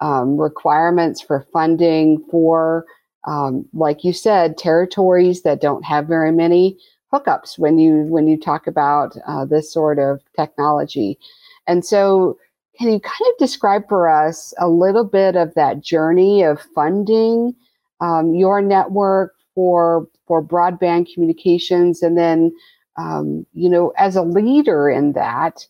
um, 0.00 0.36
requirements 0.36 1.20
for 1.20 1.46
funding 1.52 2.24
for, 2.30 2.84
um, 3.26 3.64
like 3.72 4.02
you 4.02 4.12
said, 4.12 4.58
territories 4.58 5.42
that 5.42 5.60
don't 5.60 5.84
have 5.84 6.06
very 6.06 6.32
many 6.32 6.76
hookups 7.12 7.58
when 7.58 7.78
you 7.78 8.04
when 8.04 8.26
you 8.26 8.38
talk 8.38 8.66
about 8.66 9.16
uh, 9.26 9.44
this 9.44 9.72
sort 9.72 9.98
of 9.98 10.20
technology. 10.34 11.18
And 11.66 11.84
so, 11.84 12.38
can 12.78 12.90
you 12.90 13.00
kind 13.00 13.30
of 13.30 13.38
describe 13.38 13.88
for 13.88 14.08
us 14.08 14.54
a 14.58 14.68
little 14.68 15.04
bit 15.04 15.36
of 15.36 15.54
that 15.54 15.80
journey 15.80 16.42
of 16.42 16.60
funding 16.74 17.54
um, 18.00 18.34
your 18.34 18.60
network 18.60 19.34
for 19.54 20.08
for 20.26 20.42
broadband 20.42 21.12
communications, 21.12 22.02
and 22.02 22.16
then 22.16 22.52
um, 22.96 23.46
you 23.52 23.68
know, 23.68 23.92
as 23.96 24.16
a 24.16 24.22
leader 24.22 24.90
in 24.90 25.12
that, 25.12 25.66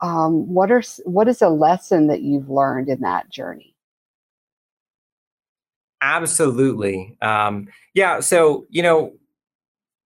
um, 0.00 0.52
what 0.52 0.70
are 0.70 0.82
what 1.04 1.28
is 1.28 1.42
a 1.42 1.48
lesson 1.48 2.06
that 2.08 2.22
you've 2.22 2.50
learned 2.50 2.88
in 2.88 3.00
that 3.00 3.30
journey? 3.30 3.74
Absolutely, 6.00 7.16
um, 7.22 7.68
yeah. 7.94 8.20
So 8.20 8.66
you 8.68 8.82
know, 8.82 9.12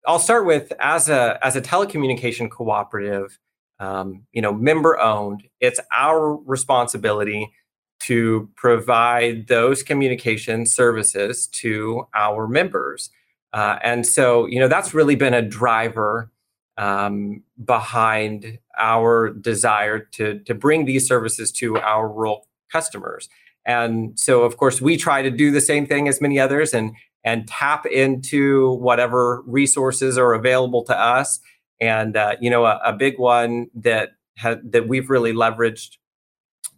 I'll 0.06 0.18
start 0.18 0.46
with 0.46 0.72
as 0.78 1.08
a 1.08 1.38
as 1.42 1.56
a 1.56 1.60
telecommunication 1.60 2.50
cooperative, 2.50 3.38
um, 3.78 4.22
you 4.32 4.42
know, 4.42 4.52
member 4.52 4.98
owned. 4.98 5.44
It's 5.60 5.80
our 5.92 6.36
responsibility 6.36 7.52
to 8.00 8.48
provide 8.56 9.48
those 9.48 9.82
communication 9.82 10.66
services 10.66 11.46
to 11.48 12.06
our 12.14 12.46
members, 12.46 13.10
uh, 13.52 13.78
and 13.82 14.06
so 14.06 14.46
you 14.46 14.60
know 14.60 14.68
that's 14.68 14.94
really 14.94 15.16
been 15.16 15.34
a 15.34 15.42
driver 15.42 16.30
um, 16.78 17.42
behind 17.64 18.58
our 18.78 19.30
desire 19.30 19.98
to 19.98 20.40
to 20.40 20.54
bring 20.54 20.84
these 20.84 21.06
services 21.06 21.50
to 21.52 21.78
our 21.78 22.08
rural 22.08 22.46
customers. 22.70 23.28
And 23.64 24.18
so, 24.18 24.42
of 24.42 24.56
course, 24.56 24.80
we 24.80 24.96
try 24.96 25.22
to 25.22 25.30
do 25.30 25.50
the 25.50 25.60
same 25.60 25.86
thing 25.86 26.06
as 26.06 26.20
many 26.20 26.38
others, 26.38 26.72
and 26.72 26.94
and 27.24 27.48
tap 27.48 27.84
into 27.86 28.74
whatever 28.74 29.42
resources 29.46 30.16
are 30.16 30.32
available 30.32 30.84
to 30.84 30.96
us. 30.98 31.40
And 31.80 32.16
uh, 32.16 32.36
you 32.40 32.50
know, 32.50 32.64
a, 32.64 32.80
a, 32.84 32.92
big 32.92 33.18
one 33.18 33.68
that 33.74 34.10
ha- 34.38 34.56
that 34.64 34.88
we've 34.88 35.10
really 35.10 35.32
leveraged 35.32 35.96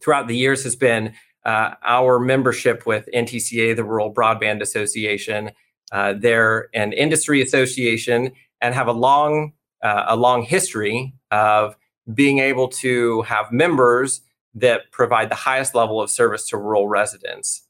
throughout 0.02 0.28
the 0.28 0.36
years 0.36 0.64
has 0.64 0.76
been 0.76 1.14
uh, 1.44 1.74
our 1.84 2.18
membership 2.18 2.84
with 2.86 3.08
NTCA, 3.14 3.76
the 3.76 3.84
Rural 3.84 4.12
Broadband 4.12 4.60
Association. 4.60 5.52
Uh, 5.92 6.14
they're 6.18 6.68
an 6.74 6.92
industry 6.92 7.40
association 7.40 8.32
and 8.60 8.74
have 8.74 8.88
a 8.88 8.92
long 8.92 9.52
uh, 9.82 10.04
a 10.08 10.16
long 10.16 10.42
history 10.42 11.14
of 11.30 11.76
being 12.12 12.38
able 12.38 12.68
to 12.68 13.22
have 13.22 13.52
members 13.52 14.22
that 14.54 14.90
provide 14.90 15.30
the 15.30 15.36
highest 15.36 15.74
level 15.74 16.00
of 16.00 16.10
service 16.10 16.48
to 16.48 16.56
rural 16.56 16.88
residents. 16.88 17.62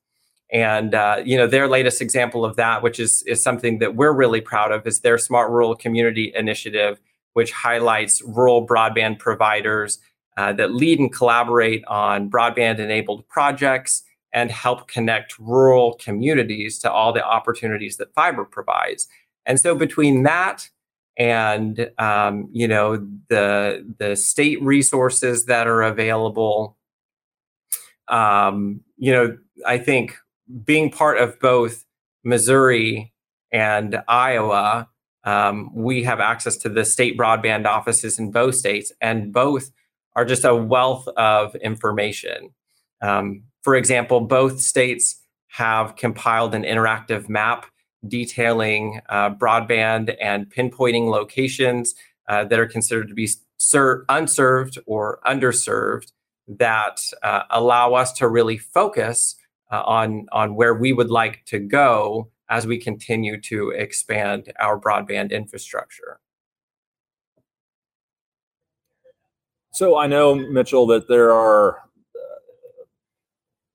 And 0.50 0.94
uh, 0.94 1.22
you 1.24 1.36
know 1.36 1.46
their 1.46 1.68
latest 1.68 2.00
example 2.00 2.44
of 2.44 2.56
that, 2.56 2.82
which 2.82 2.98
is 2.98 3.22
is 3.26 3.42
something 3.42 3.80
that 3.80 3.94
we're 3.94 4.12
really 4.12 4.40
proud 4.40 4.72
of, 4.72 4.86
is 4.86 5.00
their 5.00 5.18
Smart 5.18 5.50
Rural 5.50 5.76
Community 5.76 6.32
Initiative, 6.34 6.98
which 7.38 7.52
highlights 7.52 8.20
rural 8.22 8.66
broadband 8.66 9.16
providers 9.20 10.00
uh, 10.36 10.52
that 10.52 10.74
lead 10.74 10.98
and 10.98 11.12
collaborate 11.12 11.84
on 11.86 12.28
broadband-enabled 12.28 13.28
projects 13.28 14.02
and 14.32 14.50
help 14.50 14.88
connect 14.88 15.38
rural 15.38 15.94
communities 15.94 16.80
to 16.80 16.90
all 16.90 17.12
the 17.12 17.24
opportunities 17.24 17.96
that 17.96 18.12
fiber 18.12 18.44
provides. 18.44 19.06
And 19.46 19.60
so 19.60 19.76
between 19.76 20.24
that 20.24 20.68
and 21.16 21.88
um, 21.98 22.48
you 22.52 22.66
know 22.66 23.06
the 23.28 23.86
the 23.98 24.16
state 24.16 24.60
resources 24.60 25.46
that 25.46 25.68
are 25.68 25.82
available, 25.82 26.76
um, 28.08 28.80
you 28.96 29.12
know 29.12 29.38
I 29.64 29.78
think 29.78 30.16
being 30.64 30.90
part 30.90 31.18
of 31.18 31.38
both 31.38 31.84
Missouri 32.24 33.12
and 33.52 34.02
Iowa, 34.08 34.88
um, 35.28 35.70
we 35.74 36.02
have 36.04 36.20
access 36.20 36.56
to 36.56 36.70
the 36.70 36.86
state 36.86 37.18
broadband 37.18 37.66
offices 37.66 38.18
in 38.18 38.30
both 38.30 38.54
states, 38.54 38.90
and 39.02 39.30
both 39.30 39.70
are 40.16 40.24
just 40.24 40.42
a 40.42 40.56
wealth 40.56 41.06
of 41.18 41.54
information. 41.56 42.54
Um, 43.02 43.42
for 43.62 43.76
example, 43.76 44.22
both 44.22 44.58
states 44.58 45.20
have 45.48 45.96
compiled 45.96 46.54
an 46.54 46.62
interactive 46.62 47.28
map 47.28 47.66
detailing 48.06 49.02
uh, 49.10 49.28
broadband 49.34 50.16
and 50.18 50.48
pinpointing 50.48 51.10
locations 51.10 51.94
uh, 52.30 52.44
that 52.44 52.58
are 52.58 52.66
considered 52.66 53.08
to 53.08 53.14
be 53.14 53.28
ser- 53.58 54.06
unserved 54.08 54.78
or 54.86 55.20
underserved 55.26 56.10
that 56.46 57.02
uh, 57.22 57.42
allow 57.50 57.92
us 57.92 58.12
to 58.12 58.26
really 58.26 58.56
focus 58.56 59.34
uh, 59.70 59.82
on 59.82 60.26
on 60.32 60.54
where 60.54 60.72
we 60.72 60.94
would 60.94 61.10
like 61.10 61.44
to 61.44 61.58
go 61.58 62.30
as 62.48 62.66
we 62.66 62.78
continue 62.78 63.40
to 63.40 63.70
expand 63.70 64.52
our 64.58 64.78
broadband 64.78 65.30
infrastructure. 65.30 66.18
So 69.72 69.96
I 69.96 70.06
know 70.06 70.34
Mitchell 70.34 70.86
that 70.88 71.08
there 71.08 71.32
are 71.32 71.78
uh, 71.78 72.84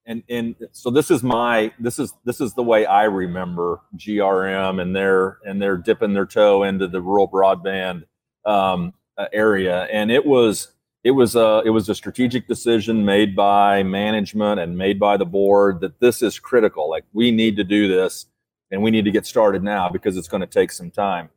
and 0.05 0.23
and 0.27 0.55
so 0.71 0.89
this 0.89 1.11
is 1.11 1.23
my 1.23 1.71
this 1.79 1.99
is 1.99 2.13
this 2.25 2.41
is 2.41 2.53
the 2.53 2.63
way 2.63 2.85
I 2.85 3.03
remember 3.03 3.79
GRM 3.95 4.81
and 4.81 4.95
they're 4.95 5.37
and 5.45 5.61
they're 5.61 5.77
dipping 5.77 6.13
their 6.13 6.25
toe 6.25 6.63
into 6.63 6.87
the 6.87 7.01
rural 7.01 7.29
broadband 7.29 8.03
um, 8.45 8.93
uh, 9.17 9.27
area 9.31 9.83
and 9.83 10.11
it 10.11 10.25
was 10.25 10.73
it 11.03 11.11
was 11.11 11.35
a 11.35 11.61
it 11.65 11.69
was 11.69 11.89
a 11.89 11.95
strategic 11.95 12.47
decision 12.47 13.05
made 13.05 13.35
by 13.35 13.83
management 13.83 14.59
and 14.59 14.77
made 14.77 14.99
by 14.99 15.17
the 15.17 15.25
board 15.25 15.81
that 15.81 15.99
this 15.99 16.21
is 16.21 16.39
critical. 16.39 16.89
Like 16.89 17.03
we 17.13 17.31
need 17.31 17.57
to 17.57 17.63
do 17.63 17.87
this, 17.87 18.25
and 18.73 18.81
we 18.81 18.91
need 18.91 19.05
to 19.05 19.11
get 19.11 19.25
started 19.25 19.63
now 19.63 19.87
because 19.87 20.17
it's 20.17 20.27
going 20.27 20.41
to 20.41 20.47
take 20.47 20.71
some 20.71 20.91
time. 20.91 21.29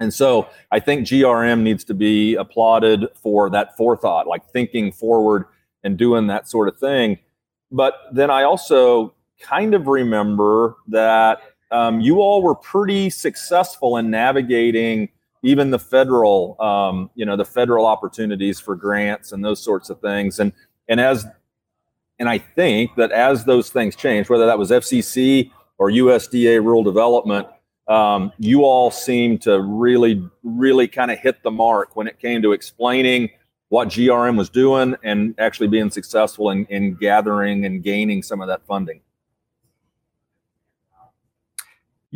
And 0.00 0.12
so 0.12 0.48
I 0.72 0.80
think 0.80 1.06
GRM 1.06 1.60
needs 1.60 1.84
to 1.84 1.94
be 1.94 2.34
applauded 2.34 3.06
for 3.14 3.48
that 3.50 3.76
forethought, 3.76 4.26
like 4.26 4.48
thinking 4.50 4.90
forward 4.90 5.44
and 5.84 5.96
doing 5.96 6.26
that 6.28 6.48
sort 6.48 6.66
of 6.68 6.78
thing. 6.78 7.18
But 7.70 7.94
then 8.12 8.30
I 8.30 8.42
also 8.42 9.14
kind 9.40 9.74
of 9.74 9.86
remember 9.86 10.76
that 10.88 11.42
um, 11.70 12.00
you 12.00 12.20
all 12.20 12.42
were 12.42 12.54
pretty 12.54 13.10
successful 13.10 13.98
in 13.98 14.10
navigating 14.10 15.10
even 15.42 15.70
the 15.70 15.78
federal, 15.78 16.60
um, 16.60 17.10
you 17.14 17.26
know, 17.26 17.36
the 17.36 17.44
federal 17.44 17.84
opportunities 17.84 18.58
for 18.58 18.74
grants 18.74 19.32
and 19.32 19.44
those 19.44 19.62
sorts 19.62 19.90
of 19.90 20.00
things. 20.00 20.40
And 20.40 20.52
and 20.88 20.98
as 20.98 21.26
and 22.18 22.28
I 22.28 22.38
think 22.38 22.94
that 22.96 23.12
as 23.12 23.44
those 23.44 23.68
things 23.70 23.96
change, 23.96 24.30
whether 24.30 24.46
that 24.46 24.58
was 24.58 24.70
FCC 24.70 25.50
or 25.78 25.90
USDA 25.90 26.62
rural 26.62 26.82
development, 26.82 27.48
um, 27.88 28.32
you 28.38 28.64
all 28.64 28.90
seem 28.90 29.38
to 29.38 29.60
really, 29.60 30.22
really 30.42 30.88
kind 30.88 31.10
of 31.10 31.18
hit 31.18 31.42
the 31.42 31.50
mark 31.50 31.96
when 31.96 32.06
it 32.06 32.18
came 32.18 32.42
to 32.42 32.52
explaining 32.52 33.30
what 33.68 33.88
GRM 33.88 34.38
was 34.38 34.48
doing 34.48 34.94
and 35.02 35.34
actually 35.38 35.68
being 35.68 35.90
successful 35.90 36.50
in, 36.50 36.64
in 36.66 36.94
gathering 36.94 37.64
and 37.64 37.82
gaining 37.82 38.22
some 38.22 38.40
of 38.40 38.48
that 38.48 38.64
funding. 38.66 39.00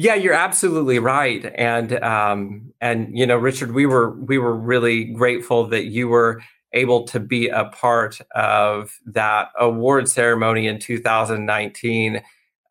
Yeah, 0.00 0.14
you're 0.14 0.32
absolutely 0.32 1.00
right, 1.00 1.44
and 1.56 1.92
um, 2.04 2.72
and 2.80 3.18
you 3.18 3.26
know, 3.26 3.36
Richard, 3.36 3.74
we 3.74 3.84
were 3.84 4.12
we 4.12 4.38
were 4.38 4.54
really 4.54 5.06
grateful 5.06 5.66
that 5.70 5.86
you 5.86 6.06
were 6.06 6.40
able 6.72 7.02
to 7.08 7.18
be 7.18 7.48
a 7.48 7.64
part 7.64 8.20
of 8.32 8.96
that 9.06 9.48
award 9.58 10.08
ceremony 10.08 10.68
in 10.68 10.78
2019. 10.78 12.22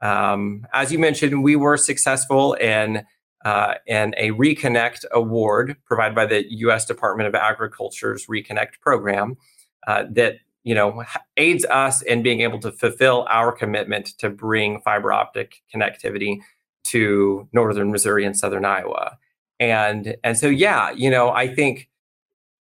Um, 0.01 0.67
as 0.73 0.91
you 0.91 0.99
mentioned, 0.99 1.43
we 1.43 1.55
were 1.55 1.77
successful 1.77 2.53
in 2.53 3.05
uh, 3.45 3.75
in 3.85 4.13
a 4.17 4.31
Reconnect 4.31 5.05
award 5.11 5.77
provided 5.85 6.15
by 6.15 6.25
the 6.25 6.45
U.S. 6.57 6.85
Department 6.85 7.27
of 7.27 7.35
Agriculture's 7.35 8.25
Reconnect 8.27 8.79
program 8.81 9.37
uh, 9.87 10.03
that 10.11 10.39
you 10.63 10.75
know 10.75 11.03
aids 11.37 11.65
us 11.65 12.01
in 12.01 12.21
being 12.23 12.41
able 12.41 12.59
to 12.59 12.71
fulfill 12.71 13.25
our 13.29 13.51
commitment 13.51 14.07
to 14.19 14.29
bring 14.29 14.81
fiber 14.81 15.13
optic 15.13 15.61
connectivity 15.73 16.39
to 16.85 17.47
northern 17.53 17.91
Missouri 17.91 18.25
and 18.25 18.37
southern 18.37 18.65
Iowa. 18.65 19.17
And 19.59 20.15
and 20.23 20.37
so 20.37 20.47
yeah, 20.47 20.91
you 20.91 21.09
know, 21.09 21.29
I 21.29 21.47
think 21.53 21.89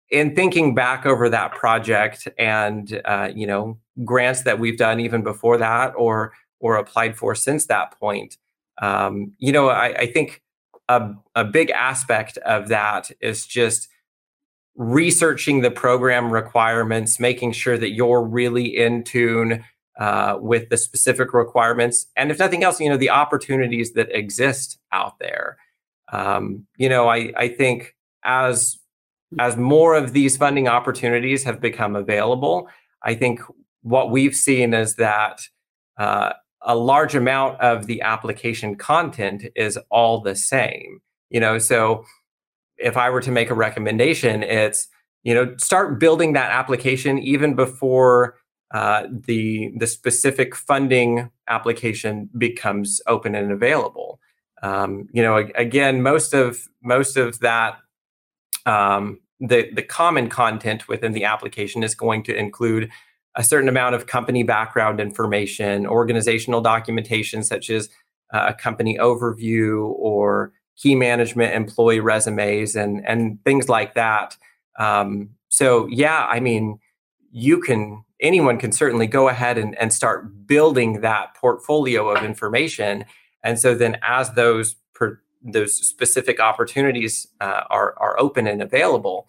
in 0.10 0.36
thinking 0.36 0.76
back 0.76 1.06
over 1.06 1.30
that 1.30 1.54
project 1.54 2.28
and 2.38 3.02
uh, 3.06 3.30
you 3.34 3.48
know 3.48 3.78
grants 4.04 4.44
that 4.44 4.60
we've 4.60 4.78
done 4.78 5.00
even 5.00 5.24
before 5.24 5.58
that 5.58 5.94
or 5.96 6.34
or 6.62 6.76
applied 6.76 7.18
for 7.18 7.36
since 7.36 7.66
that 7.66 8.00
point, 8.00 8.38
um, 8.82 9.34
you 9.38 9.52
know, 9.52 9.70
I, 9.70 9.94
I 9.94 10.06
think 10.12 10.42
a, 10.88 11.12
a 11.36 11.44
big 11.44 11.70
aspect 11.72 12.38
of 12.40 12.70
that 12.70 13.12
is 13.22 13.46
just 13.46 13.88
researching 14.76 15.62
the 15.62 15.72
program 15.72 16.32
requirements, 16.32 17.20
making 17.20 17.52
sure 17.52 17.78
that 17.78 17.92
you're 17.92 18.24
really 18.24 18.66
in 18.78 19.04
tune 19.04 19.64
uh, 20.00 20.38
with 20.40 20.70
the 20.70 20.78
specific 20.78 21.34
requirements, 21.34 22.08
and 22.16 22.32
if 22.32 22.40
nothing 22.40 22.64
else, 22.64 22.80
you 22.80 22.90
know, 22.90 22.98
the 22.98 23.10
opportunities 23.10 23.94
that 23.94 24.10
exist 24.16 24.80
out 24.92 25.20
there. 25.20 25.58
Um, 26.12 26.66
you 26.78 26.90
know, 26.90 27.10
I 27.10 27.32
I 27.38 27.50
think 27.50 27.96
as 28.24 28.80
as 29.40 29.58
more 29.58 29.96
of 29.96 30.14
these 30.14 30.38
funding 30.38 30.68
opportunities 30.68 31.44
have 31.44 31.62
become 31.62 31.96
available, 31.96 32.68
I 33.04 33.16
think 33.16 33.42
what 33.84 34.12
we've 34.12 34.36
seen 34.36 34.74
is 34.74 34.96
that 34.96 35.42
uh, 35.98 36.34
a 36.64 36.76
large 36.76 37.16
amount 37.16 37.60
of 37.60 37.88
the 37.88 38.02
application 38.02 38.76
content 38.76 39.46
is 39.56 39.78
all 39.90 40.22
the 40.22 40.36
same. 40.36 41.02
You 41.30 41.40
know, 41.40 41.58
so 41.58 42.06
if 42.78 42.98
I 42.98 43.10
were 43.10 43.22
to 43.22 43.32
make 43.32 43.50
a 43.50 43.56
recommendation, 43.56 44.44
it's 44.44 44.88
you 45.24 45.34
know 45.34 45.56
start 45.58 46.00
building 46.00 46.34
that 46.34 46.52
application 46.52 47.20
even 47.20 47.56
before 47.56 48.36
uh, 48.74 49.08
the 49.10 49.72
the 49.78 49.88
specific 49.88 50.56
funding 50.56 51.30
application 51.48 52.30
becomes 52.38 53.02
open 53.08 53.36
and 53.36 53.52
available. 53.52 54.20
Um, 54.64 55.08
you 55.12 55.22
know, 55.22 55.38
again, 55.56 56.02
most 56.02 56.34
of 56.34 56.68
most 56.82 57.18
of 57.18 57.40
that 57.40 57.78
um, 58.66 59.20
the 59.40 59.70
the 59.74 59.82
common 59.82 60.30
content 60.30 60.88
within 60.88 61.12
the 61.14 61.26
application 61.26 61.84
is 61.84 61.96
going 61.96 62.24
to 62.24 62.36
include 62.36 62.90
a 63.36 63.44
certain 63.44 63.70
amount 63.70 63.96
of 63.96 64.08
company 64.08 64.44
background 64.44 65.00
information, 65.00 65.88
organizational 65.88 66.62
documentation 66.62 67.44
such 67.44 67.70
as 67.70 67.90
uh, 68.34 68.48
a 68.50 68.54
company 68.54 68.98
overview 68.98 69.94
or 69.98 70.52
key 70.78 70.96
management 70.96 71.54
employee 71.54 72.00
resumes 72.00 72.76
and 72.76 73.08
and 73.08 73.44
things 73.44 73.70
like 73.70 73.94
that. 73.94 74.38
Um, 74.80 75.30
so 75.50 75.88
yeah, 75.88 76.26
I 76.26 76.40
mean, 76.40 76.80
you 77.32 77.60
can 77.60 78.04
anyone 78.20 78.58
can 78.58 78.72
certainly 78.72 79.08
go 79.08 79.30
ahead 79.30 79.58
and, 79.58 79.78
and 79.80 79.92
start 79.92 80.48
building 80.48 81.02
that 81.02 81.36
portfolio 81.36 82.10
of 82.10 82.24
information. 82.24 83.04
And 83.44 83.60
so 83.60 83.74
then 83.74 83.98
as 84.04 84.32
those 84.34 84.76
per, 84.94 85.20
those 85.42 85.74
specific 85.76 86.40
opportunities 86.40 87.28
uh, 87.40 87.64
are 87.70 87.96
are 87.98 88.20
open 88.20 88.48
and 88.48 88.62
available, 88.62 89.28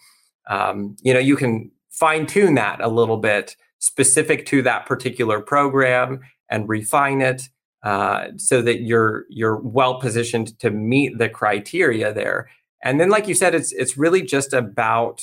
um, 0.48 0.96
you 1.02 1.12
know, 1.14 1.20
you 1.20 1.36
can 1.36 1.70
fine 1.90 2.26
tune 2.26 2.54
that 2.54 2.80
a 2.80 2.88
little 2.88 3.18
bit 3.18 3.56
specific 3.82 4.46
to 4.46 4.62
that 4.62 4.86
particular 4.86 5.40
program 5.40 6.20
and 6.48 6.68
refine 6.68 7.20
it 7.20 7.42
uh, 7.82 8.28
so 8.36 8.62
that 8.62 8.82
you're 8.82 9.24
you're 9.28 9.56
well 9.56 9.98
positioned 9.98 10.56
to 10.60 10.70
meet 10.70 11.18
the 11.18 11.28
criteria 11.28 12.12
there. 12.12 12.48
And 12.84 13.00
then, 13.00 13.10
like 13.10 13.26
you 13.26 13.34
said, 13.34 13.56
it's 13.56 13.72
it's 13.72 13.98
really 13.98 14.22
just 14.22 14.52
about 14.52 15.20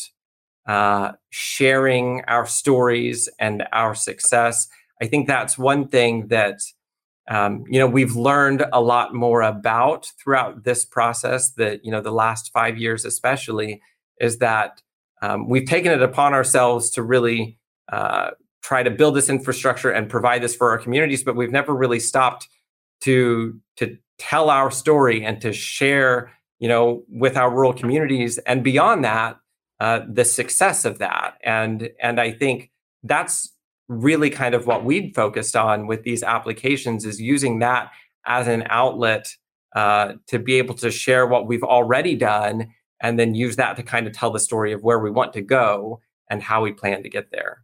uh, 0.67 1.13
sharing 1.29 2.21
our 2.27 2.45
stories 2.45 3.29
and 3.39 3.65
our 3.71 3.95
success. 3.95 4.67
I 5.01 5.07
think 5.07 5.27
that's 5.27 5.57
one 5.57 5.87
thing 5.87 6.27
that 6.27 6.59
um, 7.29 7.63
you 7.69 7.79
know 7.79 7.87
we've 7.87 8.17
learned 8.17 8.65
a 8.73 8.81
lot 8.81 9.13
more 9.13 9.41
about 9.41 10.11
throughout 10.21 10.65
this 10.65 10.83
process. 10.83 11.51
That 11.51 11.85
you 11.85 11.91
know 11.91 12.01
the 12.01 12.11
last 12.11 12.51
five 12.51 12.77
years, 12.77 13.05
especially, 13.05 13.81
is 14.19 14.39
that 14.39 14.81
um, 15.21 15.47
we've 15.47 15.67
taken 15.67 15.93
it 15.93 16.01
upon 16.01 16.33
ourselves 16.33 16.89
to 16.91 17.03
really 17.03 17.57
uh, 17.89 18.31
try 18.61 18.83
to 18.83 18.91
build 18.91 19.15
this 19.15 19.29
infrastructure 19.29 19.89
and 19.89 20.09
provide 20.09 20.41
this 20.41 20.55
for 20.55 20.69
our 20.69 20.77
communities, 20.77 21.23
but 21.23 21.35
we've 21.35 21.51
never 21.51 21.75
really 21.75 21.99
stopped 21.99 22.47
to 23.01 23.59
to 23.77 23.97
tell 24.17 24.49
our 24.49 24.69
story 24.69 25.23
and 25.23 25.41
to 25.41 25.53
share, 25.53 26.31
you 26.59 26.67
know, 26.67 27.03
with 27.09 27.37
our 27.37 27.51
rural 27.51 27.73
communities 27.73 28.37
and 28.39 28.63
beyond 28.63 29.03
that, 29.05 29.37
uh, 29.79 30.01
the 30.11 30.25
success 30.25 30.85
of 30.85 30.99
that. 30.99 31.35
And 31.43 31.89
and 32.01 32.19
I 32.19 32.31
think 32.31 32.71
that's 33.03 33.53
really 33.87 34.29
kind 34.29 34.53
of 34.53 34.67
what 34.67 34.85
we've 34.85 35.13
focused 35.15 35.55
on 35.55 35.87
with 35.87 36.03
these 36.03 36.21
applications 36.21 37.05
is 37.05 37.19
using 37.19 37.59
that 37.59 37.91
as 38.25 38.47
an 38.47 38.63
outlet 38.69 39.35
uh, 39.75 40.13
to 40.27 40.37
be 40.37 40.55
able 40.55 40.75
to 40.75 40.91
share 40.91 41.25
what 41.25 41.47
we've 41.47 41.63
already 41.63 42.15
done 42.15 42.67
and 43.01 43.17
then 43.17 43.33
use 43.33 43.55
that 43.55 43.75
to 43.77 43.83
kind 43.83 44.05
of 44.05 44.13
tell 44.13 44.31
the 44.31 44.39
story 44.39 44.73
of 44.73 44.83
where 44.83 44.99
we 44.99 45.09
want 45.09 45.33
to 45.33 45.41
go 45.41 45.99
and 46.29 46.43
how 46.43 46.61
we 46.61 46.71
plan 46.71 47.01
to 47.01 47.09
get 47.09 47.31
there. 47.31 47.63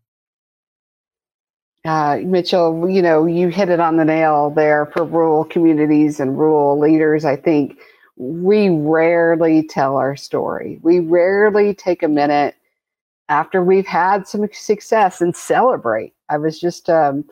Uh, 1.86 2.17
Mitchell, 2.24 2.89
you 2.89 3.02
know, 3.02 3.28
you 3.28 3.50
hit 3.50 3.69
it 3.69 3.80
on 3.80 3.98
the 3.98 4.06
nail 4.06 4.50
there 4.50 4.88
for 4.88 5.06
rural 5.06 5.45
communities 5.45 6.19
and 6.19 6.38
rural 6.38 6.80
leaders. 6.80 7.26
I 7.26 7.36
think 7.36 7.78
we 8.17 8.69
rarely 8.69 9.67
tell 9.67 9.98
our 9.98 10.15
story. 10.15 10.80
We 10.82 11.00
rarely 11.00 11.76
take 11.76 12.02
a 12.02 12.08
minute 12.08 12.56
after 13.30 13.63
we've 13.63 13.86
had 13.86 14.28
some 14.28 14.48
success 14.52 15.21
and 15.21 15.36
celebrate. 15.36 16.13
I 16.30 16.38
was 16.38 16.60
just 16.60 16.89
um, 16.89 17.24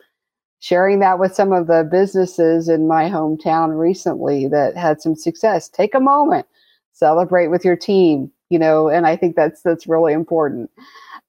sharing 0.60 1.00
that 1.00 1.18
with 1.18 1.34
some 1.34 1.52
of 1.52 1.66
the 1.66 1.88
businesses 1.90 2.68
in 2.68 2.86
my 2.86 3.10
hometown 3.10 3.78
recently 3.78 4.46
that 4.48 4.76
had 4.76 5.02
some 5.02 5.16
success. 5.16 5.68
Take 5.68 5.94
a 5.96 6.00
moment, 6.00 6.46
celebrate 6.92 7.48
with 7.48 7.64
your 7.64 7.76
team, 7.76 8.30
you 8.50 8.58
know, 8.58 8.88
and 8.88 9.06
I 9.06 9.16
think 9.16 9.34
that's 9.34 9.62
that's 9.62 9.88
really 9.88 10.12
important. 10.12 10.70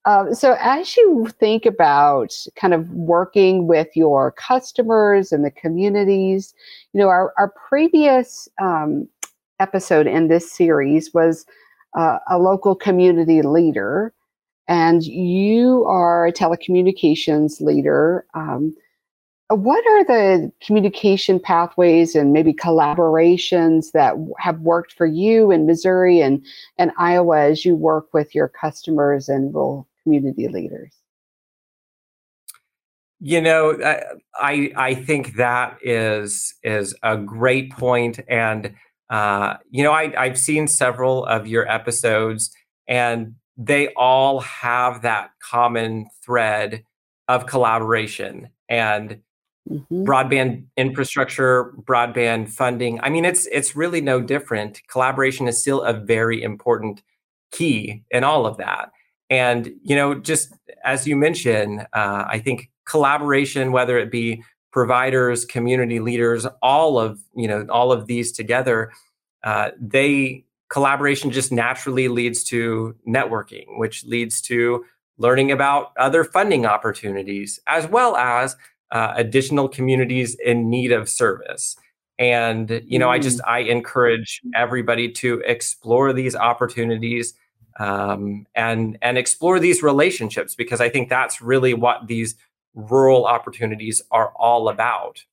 Uh, 0.06 0.32
so, 0.32 0.56
as 0.60 0.96
you 0.96 1.28
think 1.40 1.66
about 1.66 2.32
kind 2.56 2.76
of 2.76 2.88
working 2.92 3.66
with 3.66 3.88
your 3.96 4.32
customers 4.34 5.32
and 5.32 5.44
the 5.44 5.50
communities, 5.50 6.54
you 6.94 7.00
know, 7.00 7.08
our, 7.08 7.34
our 7.40 7.50
previous 7.68 8.48
um, 8.62 9.08
episode 9.60 10.06
in 10.06 10.28
this 10.28 10.52
series 10.52 11.12
was 11.12 11.48
uh, 11.98 12.20
a 12.30 12.38
local 12.38 12.76
community 12.76 13.42
leader, 13.42 14.14
and 14.68 15.04
you 15.04 15.84
are 15.86 16.28
a 16.28 16.32
telecommunications 16.32 17.60
leader. 17.60 18.28
Um, 18.36 18.76
what 19.50 19.84
are 19.88 20.04
the 20.04 20.52
communication 20.62 21.40
pathways 21.40 22.14
and 22.14 22.32
maybe 22.32 22.54
collaborations 22.54 23.92
that 23.94 24.16
have 24.38 24.60
worked 24.60 24.94
for 24.94 25.08
you 25.08 25.50
in 25.52 25.66
Missouri 25.66 26.22
and, 26.22 26.46
and 26.78 26.92
Iowa 26.98 27.42
as 27.42 27.66
you 27.66 27.76
work 27.76 28.14
with 28.14 28.36
your 28.36 28.48
customers 28.48 29.30
and 29.30 29.54
rural 29.54 29.88
community 30.06 30.48
leaders? 30.48 30.94
You 33.20 33.42
know, 33.42 33.78
I 34.36 34.72
I 34.76 34.94
think 34.94 35.36
that 35.36 35.78
is 35.82 36.54
is 36.64 36.96
a 37.02 37.18
great 37.18 37.72
point, 37.72 38.20
and 38.28 38.74
uh, 39.10 39.56
you 39.72 39.84
know, 39.84 39.92
I 39.92 40.14
I've 40.18 40.38
seen 40.38 40.68
several 40.68 41.26
of 41.26 41.48
your 41.48 41.68
episodes, 41.70 42.52
and 42.88 43.36
they 43.58 43.88
all 43.94 44.42
have 44.42 45.02
that 45.04 45.32
common 45.42 46.08
thread 46.24 46.84
of 47.28 47.46
collaboration 47.48 48.50
and 48.70 49.22
mm-hmm. 49.70 50.04
broadband 50.04 50.66
infrastructure, 50.78 51.74
broadband 51.84 52.50
funding. 52.50 53.00
I 53.02 53.10
mean, 53.10 53.26
it's 53.26 53.48
it's 53.48 53.76
really 53.76 54.02
no 54.02 54.22
different. 54.22 54.82
Collaboration 54.90 55.48
is 55.48 55.62
still 55.62 55.84
a 55.84 55.94
very 55.94 56.44
important 56.44 57.02
key 57.52 58.04
in 58.12 58.24
all 58.24 58.46
of 58.46 58.58
that. 58.58 58.92
And, 59.30 59.74
you 59.84 59.96
know, 59.96 60.16
just 60.16 60.54
as 60.84 61.08
you 61.08 61.16
mentioned, 61.16 61.88
uh, 61.94 62.26
I 62.28 62.40
think 62.40 62.70
collaboration, 62.86 63.72
whether 63.72 63.98
it 63.98 64.12
be 64.12 64.44
providers, 64.72 65.46
community 65.46 66.00
leaders, 66.00 66.46
all 66.62 67.00
of, 67.00 67.20
you 67.36 67.48
know, 67.48 67.66
all 67.70 67.92
of 67.92 68.08
these 68.08 68.32
together, 68.32 68.92
uh, 69.44 69.72
they 69.80 70.46
collaboration 70.70 71.32
just 71.32 71.52
naturally 71.52 72.08
leads 72.08 72.44
to 72.44 72.96
networking, 73.08 73.66
which 73.78 74.04
leads 74.06 74.42
to 74.42 74.84
learning 75.18 75.52
about 75.52 75.92
other 75.98 76.24
funding 76.24 76.66
opportunities, 76.66 77.60
as 77.68 77.88
well 77.88 78.18
as 78.18 78.56
uh, 78.92 79.14
additional 79.16 79.70
communities 79.70 80.36
in 80.44 80.70
need 80.70 80.92
of 80.92 81.10
service. 81.10 81.78
And 82.18 82.82
you 82.86 83.00
know, 83.00 83.08
mm. 83.08 83.12
I 83.12 83.20
just 83.20 83.42
I 83.46 83.60
encourage 83.60 84.42
everybody 84.56 85.12
to 85.14 85.42
explore 85.46 86.14
these 86.14 86.36
opportunities 86.36 87.34
um, 87.80 88.46
and 88.56 88.98
and 89.02 89.18
explore 89.18 89.60
these 89.60 89.84
relationships 89.84 90.56
because 90.56 90.82
I 90.82 90.90
think 90.90 91.10
that's 91.10 91.42
really 91.42 91.74
what 91.74 92.08
these 92.08 92.36
rural 92.74 93.26
opportunities 93.26 94.02
are 94.12 94.32
all 94.36 94.70
about. 94.70 95.24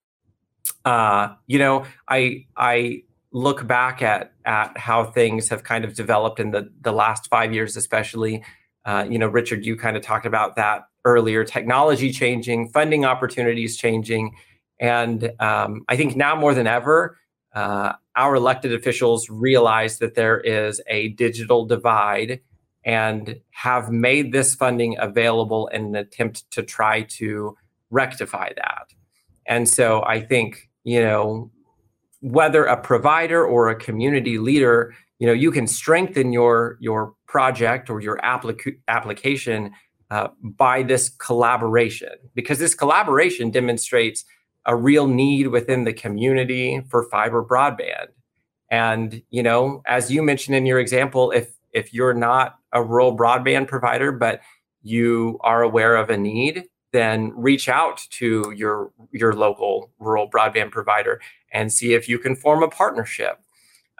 Uh, 0.85 1.35
you 1.47 1.59
know, 1.59 1.85
I 2.09 2.47
I 2.57 3.03
look 3.33 3.67
back 3.67 4.03
at 4.03 4.33
at 4.45 4.77
how 4.77 5.05
things 5.05 5.49
have 5.49 5.63
kind 5.63 5.85
of 5.85 5.95
developed 5.95 6.41
in 6.41 6.51
the 6.51 6.71
the 6.81 6.93
last 6.93 7.29
five 7.29 7.53
years, 7.53 7.77
especially. 7.77 8.43
Uh, 8.85 9.07
you 9.09 9.17
know, 9.17 9.29
Richard, 9.29 9.65
you 9.65 9.77
kind 9.77 9.97
of 9.97 10.03
talked 10.03 10.27
about 10.27 10.57
that 10.57 10.89
earlier. 11.05 11.45
Technology 11.45 12.11
changing, 12.11 12.69
funding 12.71 13.05
opportunities 13.05 13.77
changing, 13.77 14.35
and 14.81 15.31
um, 15.39 15.85
I 15.89 15.97
think 15.97 16.17
now 16.17 16.35
more 16.35 16.53
than 16.53 16.67
ever, 16.67 17.17
uh, 17.55 17.93
our 18.17 18.35
elected 18.35 18.73
officials 18.73 19.29
realize 19.31 19.99
that 19.99 20.15
there 20.15 20.41
is 20.41 20.81
a 20.87 21.09
digital 21.09 21.65
divide 21.67 22.41
and 22.85 23.41
have 23.51 23.91
made 23.91 24.33
this 24.33 24.55
funding 24.55 24.97
available 24.99 25.69
in 25.69 25.87
an 25.87 25.95
attempt 25.95 26.51
to 26.51 26.63
try 26.63 27.03
to 27.03 27.57
rectify 27.91 28.51
that. 28.57 28.87
And 29.47 29.69
so 29.69 30.03
I 30.05 30.21
think, 30.21 30.69
you 30.85 31.03
know, 31.03 31.51
whether 32.21 32.65
a 32.65 32.77
provider 32.77 33.45
or 33.45 33.69
a 33.69 33.75
community 33.75 34.39
leader, 34.39 34.95
you 35.23 35.29
know 35.29 35.33
you 35.33 35.53
can 35.53 35.69
strengthen 35.69 36.33
your 36.33 36.77
your 36.81 37.15
project 37.29 37.89
or 37.89 38.01
your 38.01 38.19
applic- 38.25 38.79
application 38.89 39.71
uh, 40.11 40.27
by 40.43 40.83
this 40.83 41.11
collaboration 41.11 42.11
because 42.35 42.59
this 42.59 42.75
collaboration 42.75 43.53
demonstrates 43.53 44.25
a 44.67 44.77
real 44.77 45.07
need 45.07 45.49
within 45.49 45.85
the 45.85 45.93
community 45.93 46.83
for 46.89 47.05
fiber 47.05 47.45
broadband. 47.45 48.09
And 48.71 49.23
you 49.31 49.43
know 49.43 49.83
as 49.87 50.11
you 50.11 50.23
mentioned 50.23 50.57
in 50.57 50.67
your 50.67 50.79
example 50.79 51.31
if 51.31 51.51
if 51.73 51.93
you're 51.93 52.15
not 52.15 52.59
a 52.73 52.83
rural 52.83 53.17
broadband 53.17 53.69
provider 53.69 54.13
but 54.13 54.41
you 54.83 55.39
are 55.43 55.63
aware 55.63 55.97
of 55.97 56.11
a 56.11 56.17
need 56.17 56.65
then 56.93 57.33
reach 57.35 57.69
out 57.69 58.07
to 58.11 58.53
your 58.55 58.93
your 59.11 59.35
local 59.35 59.91
rural 59.99 60.31
broadband 60.31 60.71
provider 60.71 61.21
and 61.53 61.73
see 61.73 61.95
if 61.95 62.09
you 62.09 62.19
can 62.19 62.37
form 62.37 62.63
a 62.63 62.69
partnership. 62.69 63.39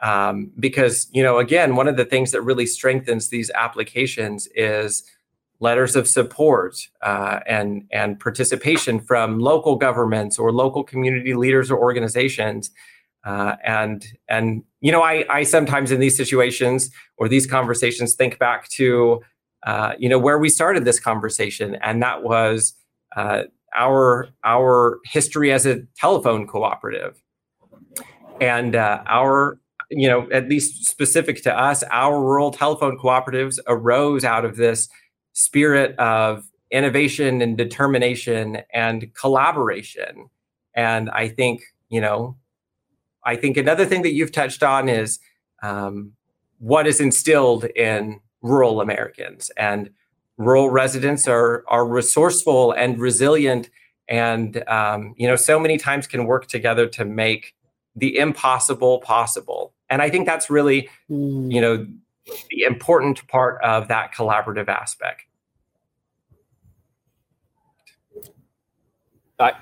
Um, 0.01 0.51
because 0.59 1.07
you 1.11 1.23
know 1.23 1.39
again 1.39 1.75
one 1.75 1.87
of 1.87 1.97
the 1.97 2.05
things 2.05 2.31
that 2.31 2.41
really 2.41 2.65
strengthens 2.65 3.29
these 3.29 3.49
applications 3.51 4.47
is 4.55 5.03
letters 5.63 5.95
of 5.95 6.07
support 6.07 6.75
uh, 7.01 7.39
and 7.47 7.85
and 7.91 8.19
participation 8.19 8.99
from 8.99 9.39
local 9.39 9.75
governments 9.75 10.37
or 10.37 10.51
local 10.51 10.83
community 10.83 11.33
leaders 11.33 11.71
or 11.71 11.79
organizations. 11.79 12.69
Uh, 13.25 13.55
and 13.63 14.05
and 14.27 14.63
you 14.81 14.91
know 14.91 15.01
I, 15.01 15.25
I 15.29 15.43
sometimes 15.43 15.91
in 15.91 15.99
these 15.99 16.17
situations 16.17 16.91
or 17.17 17.29
these 17.29 17.47
conversations 17.47 18.15
think 18.15 18.37
back 18.37 18.67
to 18.79 19.21
uh, 19.65 19.93
you 19.97 20.09
know 20.09 20.19
where 20.19 20.37
we 20.37 20.49
started 20.49 20.83
this 20.83 20.99
conversation 20.99 21.75
and 21.75 22.03
that 22.03 22.21
was 22.21 22.73
uh, 23.15 23.43
our 23.75 24.27
our 24.43 24.99
history 25.05 25.51
as 25.51 25.65
a 25.65 25.81
telephone 25.97 26.45
cooperative. 26.47 27.21
And 28.41 28.75
uh, 28.75 29.01
our 29.07 29.59
you 29.89 30.07
know 30.09 30.27
at 30.31 30.49
least 30.49 30.85
specific 30.85 31.43
to 31.43 31.57
us 31.69 31.83
our 31.91 32.19
rural 32.19 32.51
telephone 32.51 32.97
cooperatives 32.97 33.59
arose 33.67 34.23
out 34.23 34.45
of 34.45 34.55
this 34.55 34.89
spirit 35.33 35.97
of 35.99 36.45
innovation 36.71 37.41
and 37.41 37.57
determination 37.57 38.59
and 38.73 39.13
collaboration. 39.13 40.29
And 40.75 41.09
i 41.11 41.27
think 41.27 41.61
you 41.89 42.01
know 42.01 42.35
i 43.23 43.35
think 43.35 43.57
another 43.57 43.85
thing 43.85 44.01
that 44.01 44.13
you've 44.13 44.31
touched 44.31 44.63
on 44.63 44.89
is 44.89 45.19
um, 45.61 46.13
what 46.57 46.87
is 46.87 46.99
instilled 46.99 47.65
in 47.75 48.19
rural 48.41 48.81
americans. 48.81 49.51
And 49.55 49.91
rural 50.37 50.69
residents 50.69 51.27
are 51.27 51.63
are 51.67 51.85
resourceful 51.85 52.71
and 52.71 52.99
resilient. 52.99 53.69
And 54.09 54.67
um, 54.67 55.13
you 55.17 55.27
know 55.27 55.35
so 55.35 55.59
many 55.59 55.77
times 55.77 56.07
can 56.07 56.25
work 56.25 56.47
together 56.47 56.87
to 56.87 57.05
make 57.05 57.53
the 57.95 58.17
impossible 58.17 58.99
possible. 58.99 59.73
And 59.89 60.01
i 60.01 60.09
think 60.09 60.25
that's 60.25 60.49
really 60.49 60.89
mm. 61.09 61.53
you 61.53 61.61
know 61.61 61.85
the 62.49 62.63
important 62.63 63.27
part 63.27 63.61
of 63.63 63.87
that 63.87 64.13
collaborative 64.13 64.67
aspect. 64.67 65.23
I 69.39 69.53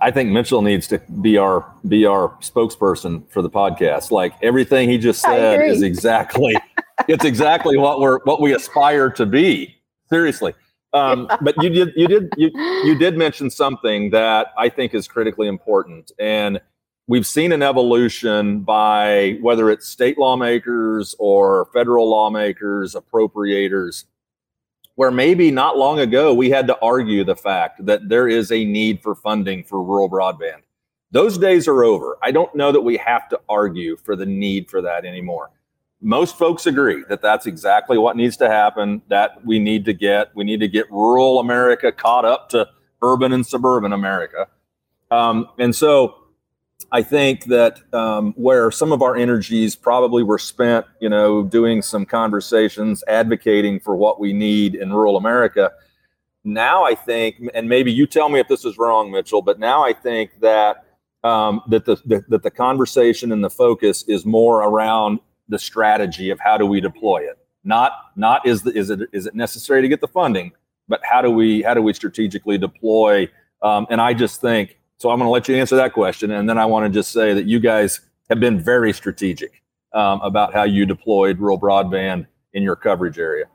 i 0.00 0.10
think 0.10 0.30
mitchell 0.30 0.62
needs 0.62 0.88
to 0.88 0.98
be 1.22 1.38
our 1.38 1.64
be 1.86 2.04
our 2.04 2.30
spokesperson 2.40 3.28
for 3.30 3.40
the 3.42 3.50
podcast. 3.50 4.10
Like 4.10 4.34
everything 4.42 4.88
he 4.88 4.98
just 4.98 5.22
said 5.22 5.60
is 5.62 5.82
exactly 5.82 6.56
it's 7.08 7.24
exactly 7.24 7.76
what 7.76 8.00
we're 8.00 8.20
what 8.24 8.40
we 8.40 8.54
aspire 8.54 9.10
to 9.10 9.26
be. 9.26 9.76
Seriously. 10.08 10.54
Um, 10.92 11.28
but 11.40 11.54
you 11.62 11.68
did 11.68 11.92
you 11.96 12.08
did 12.08 12.32
you 12.36 12.50
you 12.84 12.96
did 12.98 13.16
mention 13.16 13.50
something 13.50 14.10
that 14.10 14.48
I 14.56 14.68
think 14.68 14.94
is 14.94 15.06
critically 15.08 15.48
important, 15.48 16.12
and 16.18 16.60
we've 17.06 17.26
seen 17.26 17.52
an 17.52 17.62
evolution 17.62 18.60
by 18.60 19.38
whether 19.40 19.70
it's 19.70 19.86
state 19.86 20.18
lawmakers 20.18 21.14
or 21.18 21.68
federal 21.72 22.08
lawmakers, 22.08 22.94
appropriators, 22.94 24.04
where 24.94 25.10
maybe 25.10 25.50
not 25.50 25.76
long 25.76 25.98
ago 25.98 26.32
we 26.34 26.50
had 26.50 26.66
to 26.66 26.78
argue 26.80 27.24
the 27.24 27.36
fact 27.36 27.84
that 27.86 28.08
there 28.08 28.28
is 28.28 28.50
a 28.50 28.64
need 28.64 29.02
for 29.02 29.14
funding 29.14 29.62
for 29.62 29.82
rural 29.82 30.10
broadband. 30.10 30.62
Those 31.12 31.38
days 31.38 31.68
are 31.68 31.84
over. 31.84 32.18
I 32.22 32.32
don't 32.32 32.54
know 32.54 32.72
that 32.72 32.80
we 32.80 32.96
have 32.96 33.28
to 33.28 33.40
argue 33.48 33.96
for 33.96 34.16
the 34.16 34.26
need 34.26 34.68
for 34.68 34.82
that 34.82 35.04
anymore 35.04 35.50
most 36.00 36.36
folks 36.36 36.66
agree 36.66 37.02
that 37.08 37.22
that's 37.22 37.46
exactly 37.46 37.96
what 37.96 38.16
needs 38.16 38.36
to 38.36 38.48
happen 38.48 39.00
that 39.08 39.44
we 39.44 39.58
need 39.58 39.84
to 39.84 39.92
get 39.92 40.34
we 40.34 40.44
need 40.44 40.60
to 40.60 40.68
get 40.68 40.90
rural 40.90 41.40
america 41.40 41.90
caught 41.90 42.24
up 42.24 42.48
to 42.48 42.68
urban 43.02 43.32
and 43.32 43.46
suburban 43.46 43.92
america 43.92 44.46
um, 45.10 45.48
and 45.58 45.74
so 45.74 46.16
i 46.96 47.02
think 47.02 47.44
that 47.44 47.80
um, 47.92 48.32
where 48.36 48.70
some 48.70 48.92
of 48.92 49.02
our 49.02 49.16
energies 49.16 49.76
probably 49.76 50.22
were 50.22 50.38
spent 50.38 50.84
you 51.00 51.08
know 51.08 51.42
doing 51.42 51.82
some 51.82 52.04
conversations 52.04 53.04
advocating 53.08 53.78
for 53.80 53.94
what 53.96 54.18
we 54.18 54.32
need 54.32 54.74
in 54.74 54.92
rural 54.92 55.16
america 55.16 55.70
now 56.44 56.84
i 56.84 56.94
think 56.94 57.36
and 57.54 57.68
maybe 57.68 57.92
you 57.92 58.06
tell 58.06 58.28
me 58.28 58.40
if 58.40 58.48
this 58.48 58.64
is 58.64 58.78
wrong 58.78 59.10
mitchell 59.10 59.42
but 59.42 59.58
now 59.58 59.84
i 59.84 59.92
think 59.92 60.40
that 60.40 60.86
um, 61.26 61.62
that 61.68 61.84
the, 61.84 61.96
the 62.04 62.24
that 62.28 62.42
the 62.42 62.50
conversation 62.50 63.32
and 63.32 63.42
the 63.42 63.50
focus 63.50 64.04
is 64.04 64.24
more 64.24 64.62
around 64.62 65.18
the 65.48 65.58
strategy 65.58 66.30
of 66.30 66.38
how 66.40 66.56
do 66.56 66.66
we 66.66 66.80
deploy 66.80 67.18
it. 67.18 67.38
Not 67.64 67.92
not 68.14 68.46
is 68.46 68.62
the, 68.62 68.76
is 68.76 68.90
it 68.90 69.00
is 69.12 69.26
it 69.26 69.34
necessary 69.34 69.82
to 69.82 69.88
get 69.88 70.00
the 70.00 70.08
funding, 70.08 70.52
but 70.88 71.00
how 71.02 71.20
do 71.20 71.30
we 71.30 71.62
how 71.62 71.74
do 71.74 71.82
we 71.82 71.92
strategically 71.92 72.58
deploy? 72.58 73.28
Um, 73.62 73.86
and 73.90 74.00
I 74.00 74.14
just 74.14 74.40
think 74.40 74.78
so. 74.98 75.10
I'm 75.10 75.18
going 75.18 75.26
to 75.26 75.30
let 75.30 75.48
you 75.48 75.56
answer 75.56 75.76
that 75.76 75.92
question, 75.92 76.30
and 76.30 76.48
then 76.48 76.58
I 76.58 76.66
want 76.66 76.92
to 76.92 76.98
just 76.98 77.12
say 77.12 77.34
that 77.34 77.46
you 77.46 77.60
guys 77.60 78.00
have 78.28 78.40
been 78.40 78.60
very 78.60 78.92
strategic 78.92 79.62
um, 79.92 80.20
about 80.22 80.52
how 80.52 80.64
you 80.64 80.86
deployed 80.86 81.38
rural 81.38 81.60
broadband 81.60 82.26
in 82.52 82.62
your 82.62 82.76
coverage 82.76 83.18
area. 83.18 83.46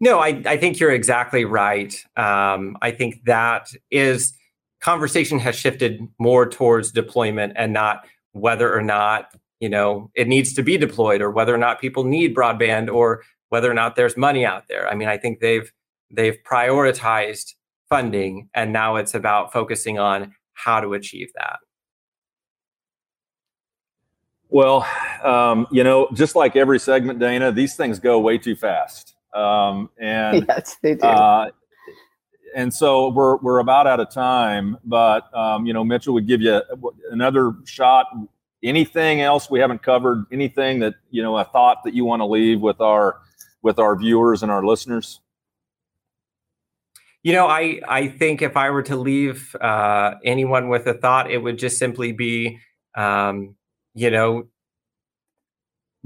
No, 0.00 0.18
I, 0.18 0.42
I 0.46 0.56
think 0.56 0.80
you're 0.80 0.90
exactly 0.90 1.44
right. 1.44 1.94
Um, 2.16 2.76
I 2.82 2.90
think 2.90 3.24
that 3.24 3.72
is 3.90 4.34
conversation 4.80 5.38
has 5.38 5.54
shifted 5.54 6.06
more 6.18 6.48
towards 6.48 6.90
deployment 6.90 7.52
and 7.56 7.72
not 7.72 8.04
whether 8.32 8.74
or 8.74 8.82
not 8.82 9.32
you 9.60 9.68
know 9.68 10.10
it 10.14 10.26
needs 10.26 10.52
to 10.54 10.62
be 10.62 10.76
deployed 10.76 11.22
or 11.22 11.30
whether 11.30 11.54
or 11.54 11.58
not 11.58 11.80
people 11.80 12.02
need 12.02 12.34
broadband 12.34 12.92
or 12.92 13.22
whether 13.50 13.70
or 13.70 13.74
not 13.74 13.94
there's 13.94 14.16
money 14.16 14.44
out 14.44 14.64
there 14.68 14.88
i 14.88 14.94
mean 14.94 15.06
i 15.06 15.16
think 15.16 15.38
they've 15.38 15.72
they've 16.10 16.38
prioritized 16.42 17.54
funding 17.92 18.48
and 18.54 18.72
now 18.72 18.96
it's 18.96 19.14
about 19.14 19.52
focusing 19.52 19.98
on 19.98 20.34
how 20.54 20.80
to 20.80 20.94
achieve 20.94 21.30
that. 21.34 21.58
Well 24.48 24.86
um, 25.22 25.66
you 25.70 25.84
know 25.84 26.08
just 26.14 26.34
like 26.34 26.56
every 26.56 26.78
segment 26.78 27.18
dana 27.18 27.52
these 27.52 27.76
things 27.76 27.98
go 27.98 28.18
way 28.18 28.38
too 28.38 28.56
fast. 28.56 29.14
Um, 29.34 29.90
and 29.98 30.46
yes 30.48 30.76
they 30.82 30.94
do. 30.94 31.06
uh, 31.06 31.50
and 32.56 32.72
so 32.72 33.10
we're 33.10 33.36
we're 33.38 33.58
about 33.58 33.86
out 33.86 34.00
of 34.00 34.10
time 34.10 34.78
but 34.84 35.34
um, 35.36 35.66
you 35.66 35.74
know 35.74 35.84
mitchell 35.84 36.14
would 36.14 36.26
give 36.26 36.40
you 36.40 36.62
another 37.10 37.52
shot. 37.64 38.06
Anything 38.64 39.20
else 39.20 39.50
we 39.50 39.58
haven't 39.58 39.82
covered? 39.82 40.24
Anything 40.32 40.78
that 40.80 40.94
you 41.10 41.22
know 41.22 41.36
a 41.36 41.44
thought 41.44 41.84
that 41.84 41.92
you 41.92 42.06
want 42.06 42.20
to 42.20 42.26
leave 42.26 42.60
with 42.60 42.80
our 42.80 43.18
with 43.60 43.78
our 43.78 43.96
viewers 43.96 44.42
and 44.42 44.50
our 44.50 44.64
listeners 44.64 45.20
you 47.22 47.32
know 47.32 47.46
i 47.46 47.80
i 47.88 48.08
think 48.08 48.42
if 48.42 48.56
i 48.56 48.70
were 48.70 48.82
to 48.82 48.96
leave 48.96 49.54
uh, 49.60 50.14
anyone 50.24 50.68
with 50.68 50.86
a 50.86 50.94
thought 50.94 51.30
it 51.30 51.38
would 51.38 51.58
just 51.58 51.78
simply 51.78 52.12
be 52.12 52.58
um, 52.94 53.54
you 53.94 54.10
know 54.10 54.44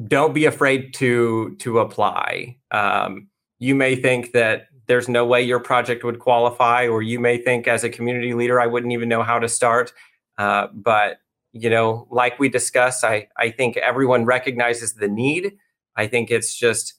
don't 0.07 0.35
be 0.35 0.45
afraid 0.45 0.93
to 0.95 1.57
to 1.59 1.79
apply 1.79 2.57
um, 2.71 3.29
you 3.59 3.75
may 3.75 3.97
think 3.97 4.33
that 4.33 4.67
there's 4.87 5.09
no 5.09 5.27
way 5.27 5.43
your 5.43 5.59
project 5.59 6.05
would 6.05 6.21
qualify 6.21 6.87
or 6.87 7.03
you 7.03 7.19
may 7.19 7.39
think 7.39 7.67
as 7.67 7.83
a 7.83 7.89
community 7.89 8.35
leader 8.35 8.61
i 8.61 8.67
wouldn't 8.67 8.93
even 8.93 9.09
know 9.09 9.23
how 9.23 9.39
to 9.39 9.49
start 9.49 9.93
uh, 10.39 10.67
but 10.75 11.19
you 11.59 11.71
know, 11.71 12.07
like 12.11 12.39
we 12.39 12.49
discussed, 12.49 13.03
I, 13.03 13.29
I 13.39 13.51
think 13.51 13.77
everyone 13.79 14.27
recognizes 14.27 14.95
the 14.95 15.09
need. 15.09 15.57
I 15.97 16.07
think 16.07 16.31
it's 16.31 16.55
just 16.55 16.95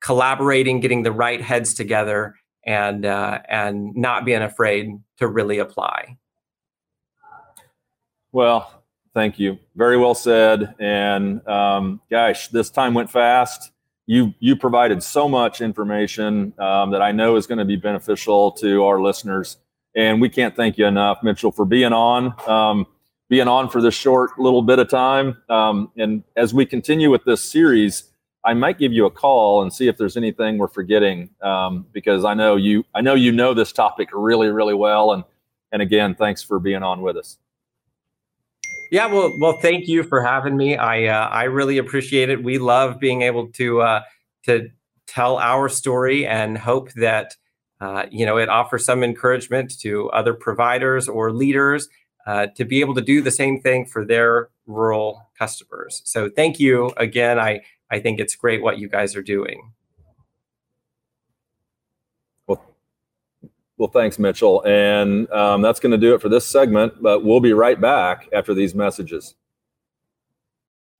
collaborating, 0.00 0.78
getting 0.80 1.02
the 1.02 1.12
right 1.12 1.40
heads 1.40 1.74
together, 1.74 2.36
and 2.64 3.04
uh, 3.04 3.40
and 3.48 3.94
not 3.94 4.24
being 4.24 4.42
afraid 4.42 4.90
to 5.18 5.26
really 5.26 5.58
apply. 5.58 6.16
Well, 8.32 8.82
thank 9.14 9.38
you. 9.38 9.58
Very 9.74 9.96
well 9.96 10.14
said. 10.14 10.74
And 10.78 11.46
um, 11.48 12.00
gosh, 12.10 12.48
this 12.48 12.70
time 12.70 12.94
went 12.94 13.10
fast. 13.10 13.72
You 14.06 14.34
you 14.38 14.56
provided 14.56 15.02
so 15.02 15.28
much 15.28 15.60
information 15.60 16.52
um, 16.58 16.90
that 16.92 17.02
I 17.02 17.12
know 17.12 17.36
is 17.36 17.46
going 17.46 17.58
to 17.58 17.64
be 17.64 17.76
beneficial 17.76 18.52
to 18.52 18.84
our 18.84 19.00
listeners, 19.00 19.58
and 19.94 20.20
we 20.20 20.28
can't 20.28 20.56
thank 20.56 20.78
you 20.78 20.86
enough, 20.86 21.18
Mitchell, 21.22 21.52
for 21.52 21.64
being 21.64 21.92
on. 21.92 22.34
Um, 22.48 22.86
being 23.28 23.48
on 23.48 23.68
for 23.68 23.82
this 23.82 23.94
short 23.94 24.38
little 24.38 24.62
bit 24.62 24.78
of 24.78 24.88
time. 24.88 25.36
Um, 25.48 25.90
and 25.96 26.24
as 26.36 26.54
we 26.54 26.64
continue 26.64 27.10
with 27.10 27.24
this 27.24 27.42
series, 27.42 28.04
I 28.48 28.54
might 28.54 28.78
give 28.78 28.94
you 28.94 29.04
a 29.04 29.10
call 29.10 29.60
and 29.60 29.70
see 29.70 29.88
if 29.88 29.98
there's 29.98 30.16
anything 30.16 30.56
we're 30.56 30.68
forgetting 30.68 31.28
um, 31.42 31.84
because 31.92 32.24
I 32.24 32.32
know 32.32 32.56
you 32.56 32.82
I 32.94 33.02
know 33.02 33.12
you 33.12 33.30
know 33.30 33.52
this 33.52 33.72
topic 33.72 34.08
really 34.14 34.48
really 34.48 34.72
well 34.72 35.12
and 35.12 35.22
and 35.70 35.82
again 35.82 36.14
thanks 36.14 36.42
for 36.42 36.58
being 36.58 36.82
on 36.82 37.02
with 37.02 37.18
us. 37.18 37.36
Yeah, 38.90 39.04
well, 39.04 39.36
well, 39.38 39.58
thank 39.60 39.86
you 39.86 40.02
for 40.02 40.22
having 40.22 40.56
me. 40.56 40.78
I 40.78 41.04
uh, 41.04 41.28
I 41.28 41.44
really 41.44 41.76
appreciate 41.76 42.30
it. 42.30 42.42
We 42.42 42.56
love 42.56 42.98
being 42.98 43.20
able 43.20 43.48
to 43.48 43.82
uh, 43.82 44.02
to 44.44 44.70
tell 45.06 45.36
our 45.36 45.68
story 45.68 46.26
and 46.26 46.56
hope 46.56 46.90
that 46.94 47.36
uh, 47.82 48.06
you 48.10 48.24
know 48.24 48.38
it 48.38 48.48
offers 48.48 48.86
some 48.86 49.04
encouragement 49.04 49.78
to 49.80 50.08
other 50.12 50.32
providers 50.32 51.06
or 51.06 51.32
leaders 51.32 51.86
uh, 52.26 52.46
to 52.56 52.64
be 52.64 52.80
able 52.80 52.94
to 52.94 53.02
do 53.02 53.20
the 53.20 53.30
same 53.30 53.60
thing 53.60 53.84
for 53.84 54.06
their 54.06 54.48
rural 54.66 55.28
customers. 55.38 56.00
So 56.06 56.30
thank 56.30 56.58
you 56.58 56.92
again. 56.96 57.38
I 57.38 57.60
I 57.90 58.00
think 58.00 58.20
it's 58.20 58.34
great 58.36 58.62
what 58.62 58.78
you 58.78 58.88
guys 58.88 59.16
are 59.16 59.22
doing. 59.22 59.72
Well, 62.46 62.62
well, 63.78 63.88
thanks, 63.88 64.18
Mitchell. 64.18 64.62
And 64.66 65.30
um, 65.30 65.62
that's 65.62 65.80
going 65.80 65.92
to 65.92 65.98
do 65.98 66.14
it 66.14 66.20
for 66.20 66.28
this 66.28 66.46
segment. 66.46 67.02
But 67.02 67.24
we'll 67.24 67.40
be 67.40 67.52
right 67.52 67.80
back 67.80 68.28
after 68.32 68.54
these 68.54 68.74
messages. 68.74 69.34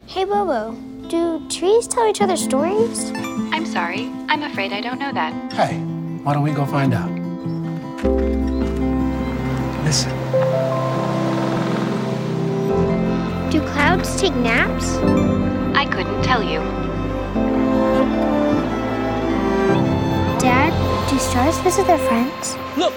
Hey, 0.07 0.25
Bobo, 0.25 0.73
do 1.09 1.47
trees 1.51 1.87
tell 1.87 2.07
each 2.09 2.23
other 2.23 2.37
stories? 2.37 3.11
I'm 3.53 3.67
sorry. 3.67 4.11
I'm 4.29 4.43
afraid 4.43 4.73
I 4.73 4.81
don't 4.81 4.99
know 4.99 5.13
that. 5.13 5.53
Hey, 5.53 5.79
why 6.23 6.33
don't 6.33 6.43
we 6.43 6.53
go 6.53 6.65
find 6.65 6.95
out? 6.95 7.11
Listen. 9.85 10.11
Do 13.51 13.61
clouds 13.69 14.21
take 14.21 14.35
naps? 14.35 15.48
I 15.79 15.87
couldn't 15.87 16.25
tell 16.25 16.43
you. 16.43 16.59
Dad, 20.41 20.73
do 21.09 21.17
stars 21.21 21.57
visit 21.61 21.87
their 21.87 21.99
friends? 21.99 22.57
Look! 22.77 22.95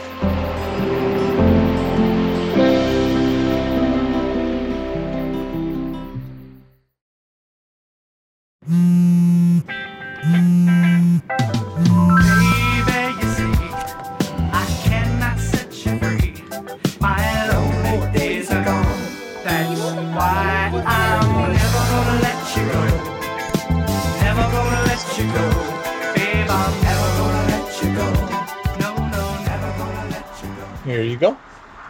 Here 30.84 31.04
you 31.04 31.16
go. 31.16 31.38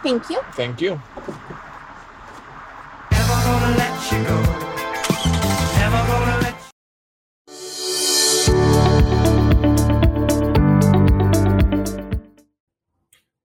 Thank 0.03 0.29
you. 0.29 0.41
Thank 0.51 0.81
you. 0.81 1.01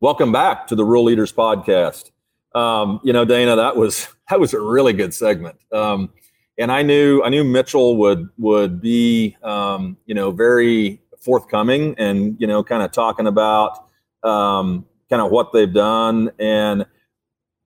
Welcome 0.01 0.31
back 0.31 0.67
to 0.67 0.75
the 0.75 0.85
Rural 0.85 1.05
Leaders 1.05 1.33
Podcast. 1.33 2.11
Um, 2.55 3.01
you 3.03 3.13
know, 3.13 3.25
Dana, 3.25 3.57
that 3.57 3.77
was 3.77 4.09
that 4.29 4.39
was 4.39 4.53
a 4.53 4.61
really 4.61 4.93
good 4.93 5.15
segment. 5.15 5.57
Um, 5.73 6.13
and 6.59 6.73
I 6.73 6.83
knew 6.83 7.23
I 7.23 7.29
knew 7.29 7.45
Mitchell 7.45 7.97
would 7.99 8.29
would 8.39 8.81
be 8.81 9.37
um, 9.43 9.97
you 10.07 10.15
know 10.15 10.31
very 10.31 11.01
forthcoming 11.21 11.95
and 11.99 12.37
you 12.39 12.47
know 12.47 12.63
kind 12.63 12.83
of 12.83 12.93
talking 12.93 13.27
about 13.27 13.89
um, 14.23 14.87
kind 15.11 15.23
of 15.23 15.31
what 15.31 15.53
they've 15.53 15.73
done. 15.73 16.31
And 16.39 16.87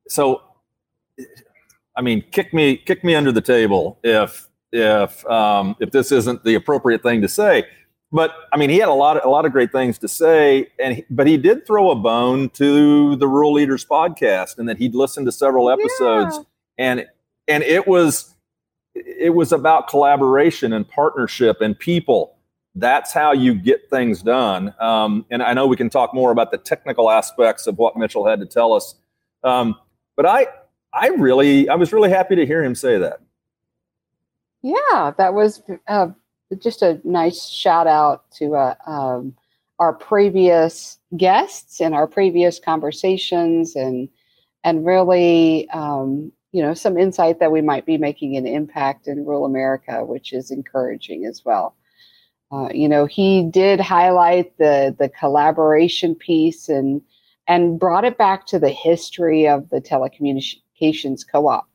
so 0.08 0.42
I 1.96 2.02
mean 2.02 2.24
kick 2.32 2.52
me 2.52 2.76
kick 2.76 3.04
me 3.04 3.14
under 3.14 3.32
the 3.32 3.40
table 3.40 3.98
if 4.02 4.48
if 4.72 5.24
um, 5.26 5.76
if 5.80 5.90
this 5.90 6.12
isn't 6.12 6.44
the 6.44 6.54
appropriate 6.54 7.02
thing 7.02 7.22
to 7.22 7.28
say. 7.28 7.64
But 8.12 8.34
I 8.52 8.56
mean 8.56 8.70
he 8.70 8.78
had 8.78 8.88
a 8.88 8.94
lot 8.94 9.16
of, 9.16 9.24
a 9.24 9.28
lot 9.28 9.46
of 9.46 9.52
great 9.52 9.70
things 9.70 9.98
to 9.98 10.08
say 10.08 10.66
and 10.80 10.96
he, 10.96 11.04
but 11.10 11.28
he 11.28 11.36
did 11.36 11.64
throw 11.64 11.90
a 11.90 11.94
bone 11.94 12.48
to 12.50 13.14
the 13.16 13.28
Rural 13.28 13.52
Leaders 13.52 13.84
podcast 13.84 14.58
and 14.58 14.68
that 14.68 14.78
he'd 14.78 14.96
listened 14.96 15.26
to 15.26 15.32
several 15.32 15.70
episodes. 15.70 16.38
Yeah. 16.38 16.42
and 16.78 17.06
and 17.46 17.62
it 17.62 17.86
was 17.86 18.34
it 19.06 19.34
was 19.34 19.52
about 19.52 19.88
collaboration 19.88 20.72
and 20.72 20.88
partnership 20.88 21.60
and 21.60 21.78
people. 21.78 22.36
That's 22.74 23.12
how 23.12 23.32
you 23.32 23.54
get 23.54 23.90
things 23.90 24.22
done. 24.22 24.74
Um, 24.80 25.26
and 25.30 25.42
I 25.42 25.54
know 25.54 25.66
we 25.66 25.76
can 25.76 25.90
talk 25.90 26.14
more 26.14 26.30
about 26.30 26.50
the 26.50 26.58
technical 26.58 27.10
aspects 27.10 27.66
of 27.66 27.78
what 27.78 27.96
Mitchell 27.96 28.26
had 28.26 28.40
to 28.40 28.46
tell 28.46 28.72
us. 28.72 28.94
Um, 29.42 29.76
but 30.16 30.26
I, 30.26 30.46
I 30.92 31.08
really, 31.08 31.68
I 31.68 31.74
was 31.74 31.92
really 31.92 32.10
happy 32.10 32.36
to 32.36 32.46
hear 32.46 32.62
him 32.62 32.74
say 32.74 32.98
that. 32.98 33.20
Yeah, 34.62 35.12
that 35.16 35.34
was 35.34 35.62
uh, 35.88 36.08
just 36.58 36.82
a 36.82 37.00
nice 37.04 37.48
shout 37.48 37.86
out 37.86 38.30
to 38.32 38.54
uh, 38.54 38.74
um, 38.86 39.34
our 39.78 39.92
previous 39.94 40.98
guests 41.16 41.80
and 41.80 41.94
our 41.94 42.06
previous 42.06 42.58
conversations, 42.58 43.74
and 43.74 44.08
and 44.62 44.84
really, 44.84 45.68
um, 45.70 46.32
you 46.52 46.62
know, 46.62 46.74
some 46.74 46.98
insight 46.98 47.38
that 47.40 47.52
we 47.52 47.60
might 47.60 47.86
be 47.86 47.96
making 47.98 48.36
an 48.36 48.46
impact 48.46 49.06
in 49.06 49.24
rural 49.24 49.44
America, 49.44 50.04
which 50.04 50.32
is 50.32 50.50
encouraging 50.50 51.24
as 51.24 51.44
well. 51.44 51.76
Uh, 52.52 52.68
you 52.74 52.88
know, 52.88 53.06
he 53.06 53.44
did 53.44 53.80
highlight 53.80 54.56
the 54.58 54.94
the 54.98 55.08
collaboration 55.08 56.14
piece 56.14 56.68
and 56.68 57.00
and 57.46 57.78
brought 57.78 58.04
it 58.04 58.18
back 58.18 58.46
to 58.46 58.58
the 58.58 58.70
history 58.70 59.46
of 59.46 59.68
the 59.70 59.80
telecommunications 59.80 61.24
co-op. 61.30 61.68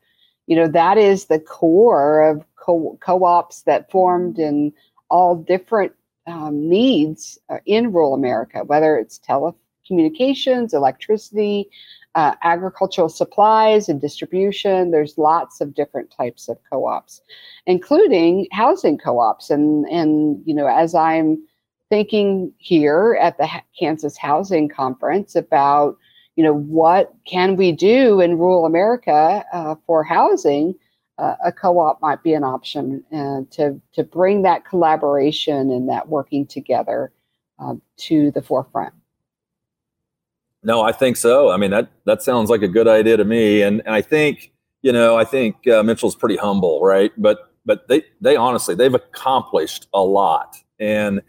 You 0.46 0.56
know, 0.56 0.68
that 0.68 0.98
is 0.98 1.26
the 1.26 1.40
core 1.40 2.22
of 2.22 2.44
co- 2.56 2.98
co-ops 3.00 3.62
that 3.62 3.90
formed 3.90 4.38
in 4.38 4.72
all 5.10 5.36
different 5.36 5.92
um, 6.26 6.68
needs 6.68 7.38
uh, 7.48 7.58
in 7.66 7.92
rural 7.92 8.14
America, 8.14 8.64
whether 8.64 8.96
it's 8.98 9.18
telecommunications, 9.18 10.74
electricity, 10.74 11.70
uh, 12.16 12.34
agricultural 12.42 13.10
supplies 13.10 13.88
and 13.88 14.00
distribution. 14.00 14.90
There's 14.90 15.18
lots 15.18 15.60
of 15.60 15.74
different 15.74 16.10
types 16.10 16.48
of 16.48 16.56
co-ops, 16.68 17.20
including 17.66 18.48
housing 18.52 18.98
co-ops. 18.98 19.50
And 19.50 19.86
and 19.86 20.42
you 20.46 20.54
know, 20.54 20.66
as 20.66 20.94
I'm 20.94 21.38
thinking 21.90 22.52
here 22.58 23.16
at 23.20 23.36
the 23.36 23.48
Kansas 23.78 24.16
Housing 24.16 24.68
Conference 24.68 25.36
about 25.36 25.96
you 26.36 26.42
know 26.42 26.54
what 26.54 27.14
can 27.26 27.54
we 27.54 27.70
do 27.70 28.20
in 28.20 28.38
rural 28.38 28.64
America 28.64 29.44
uh, 29.52 29.74
for 29.86 30.02
housing, 30.02 30.74
uh, 31.18 31.34
a 31.44 31.52
co-op 31.52 32.00
might 32.00 32.22
be 32.22 32.32
an 32.32 32.44
option 32.44 33.04
uh, 33.12 33.42
to 33.50 33.78
to 33.92 34.02
bring 34.02 34.40
that 34.42 34.64
collaboration 34.64 35.70
and 35.70 35.86
that 35.90 36.08
working 36.08 36.46
together 36.46 37.12
uh, 37.58 37.74
to 37.98 38.30
the 38.30 38.40
forefront. 38.40 38.94
No, 40.66 40.82
I 40.82 40.90
think 40.90 41.16
so. 41.16 41.52
I 41.52 41.56
mean, 41.58 41.70
that 41.70 41.88
that 42.06 42.22
sounds 42.22 42.50
like 42.50 42.60
a 42.60 42.68
good 42.68 42.88
idea 42.88 43.16
to 43.16 43.24
me. 43.24 43.62
And 43.62 43.80
and 43.86 43.94
I 43.94 44.02
think 44.02 44.52
you 44.82 44.90
know, 44.90 45.16
I 45.16 45.22
think 45.24 45.66
uh, 45.68 45.84
Mitchell's 45.84 46.16
pretty 46.16 46.36
humble, 46.36 46.82
right? 46.82 47.12
But 47.16 47.52
but 47.64 47.86
they 47.86 48.02
they 48.20 48.34
honestly 48.34 48.74
they've 48.74 48.92
accomplished 48.92 49.86
a 49.94 50.02
lot. 50.02 50.56
And 50.80 51.22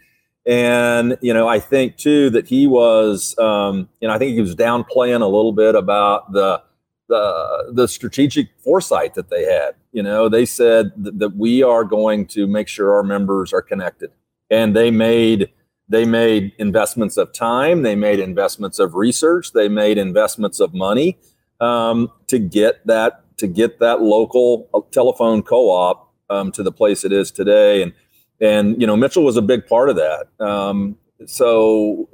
and 0.48 1.20
you 1.22 1.36
know, 1.36 1.48
I 1.48 1.60
think 1.60 1.98
too 1.98 2.32
that 2.32 2.48
he 2.48 2.66
was, 2.66 3.38
um, 3.38 3.88
you 4.02 4.08
know, 4.08 4.14
I 4.16 4.18
think 4.18 4.34
he 4.34 4.42
was 4.42 4.56
downplaying 4.56 5.22
a 5.22 5.28
little 5.28 5.54
bit 5.54 5.76
about 5.76 6.32
the 6.34 6.64
the 7.08 7.72
the 7.74 7.88
strategic 7.88 8.48
foresight 8.64 9.14
that 9.14 9.30
they 9.30 9.46
had. 9.46 9.76
You 9.92 10.02
know, 10.02 10.30
they 10.30 10.48
said 10.48 10.94
that, 10.98 11.20
that 11.20 11.36
we 11.36 11.62
are 11.62 11.84
going 11.84 12.26
to 12.30 12.48
make 12.48 12.68
sure 12.68 12.96
our 12.96 13.04
members 13.04 13.54
are 13.54 13.62
connected, 13.62 14.10
and 14.50 14.76
they 14.76 14.90
made 14.90 15.52
they 15.90 16.06
made 16.06 16.54
investments 16.58 17.18
of 17.18 17.32
time, 17.34 17.82
they 17.82 17.96
made 17.96 18.20
investments 18.20 18.80
of 18.80 18.96
research, 18.96 19.54
they 19.54 19.70
made 19.70 19.98
investments 19.98 20.60
of 20.60 20.74
money 20.74 21.18
um, 21.60 22.12
to 22.28 22.40
get 22.40 22.86
that 22.88 23.24
to 23.38 23.48
get 23.48 23.80
that 23.80 24.02
local 24.02 24.70
uh, 24.74 24.82
telephone 24.92 25.44
co-op 25.44 26.12
um, 26.30 26.52
to 26.52 26.64
the 26.64 26.72
place 26.72 27.04
it 27.06 27.12
is 27.12 27.32
today. 27.32 27.82
And 27.82 27.94
and 28.40 28.80
you 28.80 28.88
know 28.88 28.96
Mitchell 28.96 29.24
was 29.24 29.38
a 29.38 29.42
big 29.42 29.66
part 29.68 29.90
of 29.90 29.96
that. 29.96 30.28
Um, 30.40 30.98
so 31.26 32.10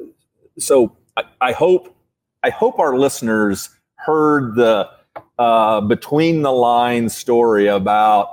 so 0.58 0.96
I, 1.18 1.24
I 1.42 1.52
hope 1.52 1.96
I 2.44 2.50
hope 2.50 2.80
our 2.80 2.98
listeners 2.98 3.70
heard 3.96 4.56
the 4.56 4.90
uh, 5.40 5.82
between 5.82 6.42
the 6.42 6.52
lines 6.52 7.16
story 7.16 7.68
about 7.68 8.33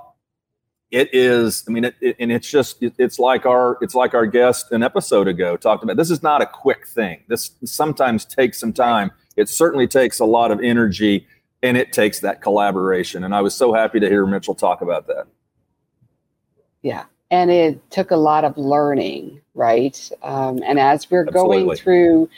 it 0.90 1.09
is 1.14 1.64
i 1.68 1.70
mean 1.70 1.85
it, 1.85 1.94
it- 2.00 2.16
and 2.18 2.33
it's 2.33 2.50
just 2.50 2.83
it- 2.83 2.94
it's 2.98 3.18
like 3.18 3.46
our 3.46 3.79
it's 3.81 3.94
like 3.94 4.12
our 4.14 4.26
guest 4.26 4.72
an 4.72 4.83
episode 4.83 5.29
ago 5.29 5.57
talked 5.57 5.85
about 5.85 5.96
this 5.96 6.11
is 6.11 6.22
not 6.22 6.42
a 6.42 6.46
quick 6.46 6.87
thing 6.87 7.22
this 7.29 7.53
sometimes 7.64 8.24
takes 8.24 8.59
some 8.59 8.72
time 8.72 9.11
it 9.37 9.48
certainly 9.48 9.87
takes 9.87 10.18
a 10.20 10.24
lot 10.24 10.50
of 10.50 10.61
energy 10.61 11.26
and 11.62 11.76
it 11.76 11.92
takes 11.92 12.20
that 12.20 12.42
collaboration 12.42 13.22
and 13.24 13.35
i 13.35 13.40
was 13.40 13.55
so 13.55 13.72
happy 13.72 14.00
to 14.00 14.09
hear 14.09 14.26
mitchell 14.26 14.55
talk 14.55 14.81
about 14.81 15.07
that 15.07 15.26
Yeah. 16.83 17.05
And 17.33 17.50
it 17.50 17.90
took 17.92 18.11
a 18.11 18.16
lot 18.16 18.44
of 18.44 18.59
learning, 18.59 19.40
right? 19.55 20.11
Um, 20.22 20.61
and 20.66 20.81
as 20.81 21.09
we're 21.09 21.26
Absolutely. 21.29 21.64
going 21.64 21.76
through 21.76 22.29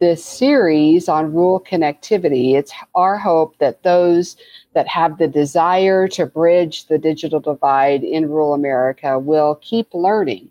this 0.00 0.24
series 0.24 1.08
on 1.08 1.32
rural 1.32 1.60
connectivity. 1.60 2.54
It's 2.54 2.72
our 2.94 3.18
hope 3.18 3.58
that 3.58 3.82
those 3.82 4.36
that 4.74 4.88
have 4.88 5.18
the 5.18 5.28
desire 5.28 6.08
to 6.08 6.26
bridge 6.26 6.86
the 6.86 6.98
digital 6.98 7.38
divide 7.38 8.02
in 8.02 8.30
rural 8.30 8.54
America 8.54 9.18
will 9.18 9.56
keep 9.56 9.92
learning. 9.92 10.50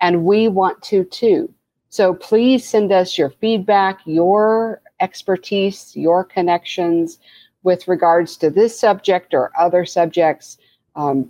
And 0.00 0.24
we 0.24 0.48
want 0.48 0.82
to 0.84 1.04
too. 1.04 1.52
So 1.88 2.14
please 2.14 2.68
send 2.68 2.92
us 2.92 3.18
your 3.18 3.30
feedback, 3.30 4.00
your 4.04 4.82
expertise, 5.00 5.96
your 5.96 6.22
connections 6.22 7.18
with 7.62 7.88
regards 7.88 8.36
to 8.38 8.50
this 8.50 8.78
subject 8.78 9.34
or 9.34 9.50
other 9.58 9.84
subjects. 9.84 10.58
Um, 10.94 11.28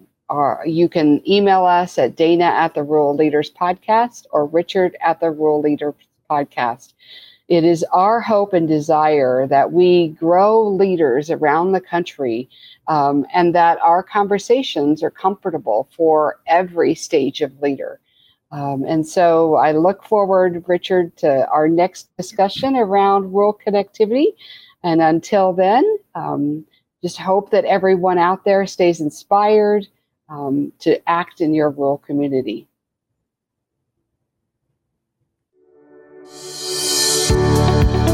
you 0.64 0.88
can 0.88 1.28
email 1.28 1.64
us 1.64 1.98
at 1.98 2.16
Dana 2.16 2.44
at 2.44 2.74
the 2.74 2.82
Rural 2.82 3.16
Leaders 3.16 3.50
Podcast 3.50 4.26
or 4.30 4.46
Richard 4.46 4.96
at 5.00 5.20
the 5.20 5.30
Rural 5.30 5.60
Leaders 5.60 5.94
Podcast. 6.30 6.94
It 7.50 7.64
is 7.64 7.84
our 7.90 8.20
hope 8.20 8.52
and 8.52 8.68
desire 8.68 9.44
that 9.48 9.72
we 9.72 10.10
grow 10.10 10.68
leaders 10.68 11.30
around 11.32 11.72
the 11.72 11.80
country 11.80 12.48
um, 12.86 13.26
and 13.34 13.52
that 13.56 13.78
our 13.82 14.04
conversations 14.04 15.02
are 15.02 15.10
comfortable 15.10 15.88
for 15.96 16.38
every 16.46 16.94
stage 16.94 17.40
of 17.40 17.60
leader. 17.60 17.98
Um, 18.52 18.84
and 18.86 19.04
so 19.04 19.56
I 19.56 19.72
look 19.72 20.04
forward, 20.04 20.62
Richard, 20.68 21.16
to 21.18 21.48
our 21.48 21.66
next 21.68 22.16
discussion 22.16 22.76
around 22.76 23.32
rural 23.32 23.58
connectivity. 23.66 24.26
And 24.84 25.02
until 25.02 25.52
then, 25.52 25.84
um, 26.14 26.64
just 27.02 27.18
hope 27.18 27.50
that 27.50 27.64
everyone 27.64 28.18
out 28.18 28.44
there 28.44 28.64
stays 28.64 29.00
inspired 29.00 29.88
um, 30.28 30.72
to 30.78 31.00
act 31.08 31.40
in 31.40 31.52
your 31.52 31.70
rural 31.70 31.98
community. 31.98 32.68
Música 37.10 38.09